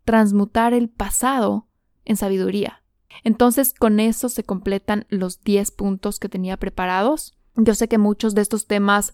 transmutar 0.03 0.73
el 0.73 0.89
pasado 0.89 1.67
en 2.05 2.17
sabiduría. 2.17 2.82
Entonces, 3.23 3.73
con 3.73 3.99
eso 3.99 4.29
se 4.29 4.43
completan 4.43 5.05
los 5.09 5.41
10 5.41 5.71
puntos 5.71 6.19
que 6.19 6.29
tenía 6.29 6.57
preparados. 6.57 7.35
Yo 7.55 7.75
sé 7.75 7.87
que 7.87 7.97
muchos 7.97 8.35
de 8.35 8.41
estos 8.41 8.67
temas 8.67 9.13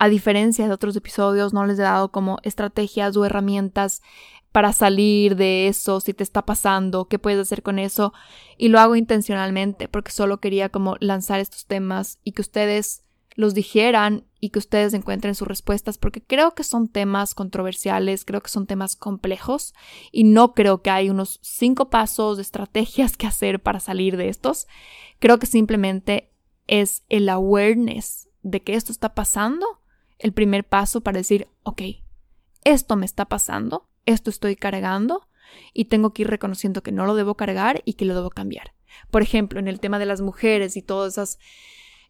A 0.00 0.08
diferencia 0.08 0.68
de 0.68 0.72
otros 0.72 0.94
episodios, 0.94 1.52
no 1.52 1.66
les 1.66 1.76
he 1.78 1.82
dado 1.82 2.12
como 2.12 2.38
estrategias 2.44 3.16
o 3.16 3.24
herramientas 3.24 4.00
para 4.52 4.72
salir 4.72 5.34
de 5.34 5.66
eso, 5.68 6.00
si 6.00 6.14
te 6.14 6.22
está 6.22 6.42
pasando, 6.46 7.06
qué 7.06 7.18
puedes 7.18 7.40
hacer 7.40 7.62
con 7.62 7.80
eso. 7.80 8.12
Y 8.56 8.68
lo 8.68 8.78
hago 8.78 8.94
intencionalmente 8.94 9.88
porque 9.88 10.12
solo 10.12 10.38
quería 10.38 10.68
como 10.68 10.96
lanzar 11.00 11.40
estos 11.40 11.66
temas 11.66 12.18
y 12.22 12.30
que 12.32 12.42
ustedes 12.42 13.02
los 13.34 13.54
dijeran 13.54 14.24
y 14.40 14.50
que 14.50 14.58
ustedes 14.58 14.94
encuentren 14.94 15.34
sus 15.34 15.48
respuestas 15.48 15.98
porque 15.98 16.22
creo 16.22 16.54
que 16.54 16.64
son 16.64 16.88
temas 16.88 17.34
controversiales, 17.34 18.24
creo 18.24 18.40
que 18.40 18.50
son 18.50 18.66
temas 18.66 18.96
complejos 18.96 19.74
y 20.12 20.24
no 20.24 20.54
creo 20.54 20.82
que 20.82 20.90
hay 20.90 21.10
unos 21.10 21.40
cinco 21.42 21.90
pasos 21.90 22.36
de 22.36 22.42
estrategias 22.42 23.16
que 23.16 23.26
hacer 23.26 23.60
para 23.60 23.80
salir 23.80 24.16
de 24.16 24.28
estos. 24.28 24.68
Creo 25.18 25.38
que 25.38 25.46
simplemente 25.46 26.32
es 26.66 27.02
el 27.08 27.28
awareness 27.28 28.28
de 28.42 28.62
que 28.62 28.74
esto 28.74 28.92
está 28.92 29.14
pasando, 29.14 29.66
el 30.18 30.32
primer 30.32 30.64
paso 30.64 31.00
para 31.00 31.18
decir, 31.18 31.48
ok, 31.64 31.82
esto 32.64 32.96
me 32.96 33.06
está 33.06 33.24
pasando, 33.24 33.88
esto 34.06 34.30
estoy 34.30 34.56
cargando 34.56 35.28
y 35.72 35.86
tengo 35.86 36.12
que 36.12 36.22
ir 36.22 36.28
reconociendo 36.28 36.82
que 36.82 36.92
no 36.92 37.06
lo 37.06 37.14
debo 37.14 37.36
cargar 37.36 37.82
y 37.84 37.94
que 37.94 38.04
lo 38.04 38.14
debo 38.14 38.30
cambiar. 38.30 38.74
Por 39.10 39.22
ejemplo, 39.22 39.58
en 39.58 39.68
el 39.68 39.80
tema 39.80 39.98
de 39.98 40.06
las 40.06 40.20
mujeres 40.20 40.76
y 40.76 40.82
todas 40.82 41.14
esas 41.14 41.38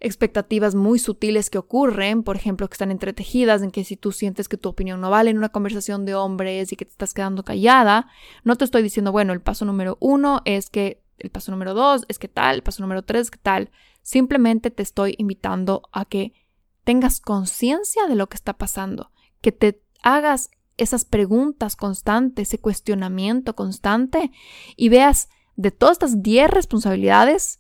expectativas 0.01 0.75
muy 0.75 0.99
sutiles 0.99 1.51
que 1.51 1.59
ocurren, 1.59 2.23
por 2.23 2.37
ejemplo, 2.37 2.69
que 2.69 2.75
están 2.75 2.91
entretejidas 2.91 3.63
en 3.63 3.71
que 3.71 3.85
si 3.85 3.97
tú 3.97 4.13
sientes 4.13 4.49
que 4.49 4.57
tu 4.57 4.69
opinión 4.69 5.01
no 5.01 5.11
vale 5.11 5.31
en 5.31 5.39
una 5.39 5.49
conversación 5.49 6.05
de 6.05 6.15
hombres 6.15 6.73
y 6.73 6.77
que 6.77 6.85
te 6.85 6.93
estás 6.93 7.15
quedando 7.15 7.45
callada, 7.45 8.09
no 8.45 8.57
te 8.57 8.65
estoy 8.65 8.83
diciendo, 8.83 9.11
bueno, 9.11 9.33
el 9.33 9.41
paso 9.41 9.65
número 9.65 9.97
uno 10.01 10.43
es 10.45 10.71
que, 10.71 11.03
el 11.19 11.31
paso 11.31 11.51
número 11.51 11.75
dos 11.75 12.05
es 12.09 12.19
que 12.19 12.29
tal, 12.29 12.57
el 12.57 12.63
paso 12.63 12.83
número 12.83 13.03
tres 13.03 13.23
es 13.23 13.31
que 13.33 13.39
tal. 13.39 13.71
Simplemente 14.03 14.71
te 14.71 14.85
estoy 14.85 15.17
invitando 15.19 15.83
a 15.93 16.05
que 16.05 16.33
tengas 16.85 17.21
conciencia 17.21 18.07
de 18.07 18.15
lo 18.15 18.29
que 18.29 18.37
está 18.37 18.57
pasando, 18.57 19.11
que 19.41 19.51
te 19.51 19.83
hagas 20.03 20.51
esas 20.77 21.05
preguntas 21.05 21.75
constantes, 21.75 22.49
ese 22.49 22.61
cuestionamiento 22.61 23.57
constante 23.57 24.31
y 24.77 24.89
veas 24.89 25.29
de 25.57 25.73
todas 25.73 25.97
estas 25.97 26.23
10 26.23 26.51
responsabilidades, 26.51 27.59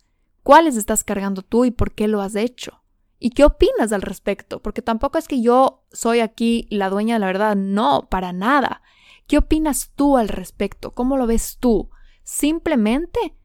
cuáles 0.48 0.78
estás 0.78 1.04
cargando 1.04 1.42
tú 1.42 1.66
y 1.66 1.70
por 1.70 1.92
qué 1.92 2.08
lo 2.08 2.22
has 2.22 2.34
hecho. 2.34 2.82
¿Y 3.18 3.32
qué 3.32 3.44
opinas 3.44 3.92
al 3.92 4.00
respecto? 4.00 4.62
Porque 4.62 4.80
tampoco 4.80 5.18
es 5.18 5.28
que 5.28 5.42
yo 5.42 5.84
soy 5.92 6.20
aquí 6.20 6.66
la 6.70 6.88
dueña 6.88 7.16
de 7.16 7.18
la 7.18 7.26
verdad, 7.26 7.54
no, 7.54 8.08
para 8.08 8.32
nada. 8.32 8.80
¿Qué 9.26 9.36
opinas 9.36 9.92
tú 9.94 10.16
al 10.16 10.28
respecto? 10.28 10.94
¿Cómo 10.94 11.18
lo 11.18 11.26
ves 11.26 11.58
tú? 11.60 11.90
Simplemente 12.22 13.36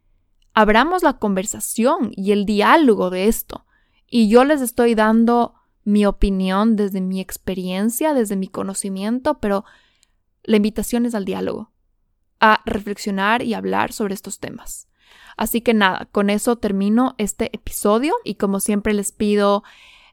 abramos 0.54 1.04
la 1.04 1.18
conversación 1.20 2.14
y 2.16 2.32
el 2.32 2.46
diálogo 2.46 3.10
de 3.10 3.28
esto. 3.28 3.66
Y 4.08 4.30
yo 4.30 4.46
les 4.46 4.62
estoy 4.62 4.96
dando 4.96 5.56
mi 5.84 6.06
opinión 6.06 6.78
desde 6.78 7.02
mi 7.02 7.20
experiencia, 7.20 8.14
desde 8.14 8.38
mi 8.38 8.48
conocimiento, 8.48 9.40
pero 9.40 9.66
la 10.44 10.56
invitación 10.56 11.06
es 11.06 11.16
al 11.16 11.26
diálogo, 11.26 11.74
a 12.40 12.62
reflexionar 12.66 13.42
y 13.42 13.56
hablar 13.56 13.92
sobre 13.92 14.14
estos 14.14 14.40
temas. 14.40 14.88
Así 15.38 15.62
que 15.62 15.74
nada, 15.74 16.08
con 16.12 16.30
eso 16.30 16.56
termino 16.58 17.16
este 17.18 17.50
episodio 17.54 18.14
y 18.24 18.36
como 18.36 18.60
siempre 18.60 18.94
les 18.94 19.12
pido 19.12 19.64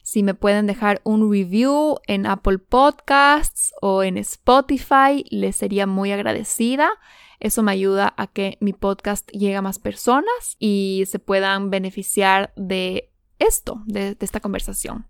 si 0.02 0.22
me 0.22 0.34
pueden 0.34 0.66
dejar 0.66 1.00
un 1.04 1.30
review 1.30 1.98
en 2.06 2.26
Apple 2.26 2.58
Podcasts 2.58 3.72
o 3.80 4.02
en 4.02 4.16
Spotify, 4.16 5.24
les 5.30 5.56
sería 5.56 5.86
muy 5.86 6.10
agradecida. 6.10 6.90
Eso 7.38 7.62
me 7.62 7.72
ayuda 7.72 8.14
a 8.16 8.26
que 8.26 8.56
mi 8.60 8.72
podcast 8.72 9.30
llegue 9.30 9.56
a 9.56 9.62
más 9.62 9.78
personas 9.78 10.56
y 10.58 11.04
se 11.06 11.18
puedan 11.18 11.70
beneficiar 11.70 12.52
de 12.56 13.10
esto, 13.38 13.82
de, 13.86 14.14
de 14.14 14.24
esta 14.24 14.40
conversación. 14.40 15.06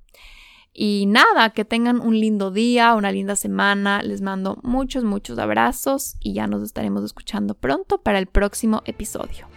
Y 0.73 1.07
nada, 1.07 1.51
que 1.51 1.65
tengan 1.65 2.01
un 2.01 2.19
lindo 2.19 2.51
día, 2.51 2.95
una 2.95 3.11
linda 3.11 3.35
semana. 3.37 4.03
Les 4.03 4.21
mando 4.21 4.59
muchos, 4.63 5.03
muchos 5.03 5.39
abrazos 5.39 6.17
y 6.21 6.35
ya 6.35 6.47
nos 6.47 6.63
estaremos 6.63 7.05
escuchando 7.05 7.55
pronto 7.55 8.03
para 8.03 8.19
el 8.19 8.27
próximo 8.27 8.83
episodio. 8.87 9.50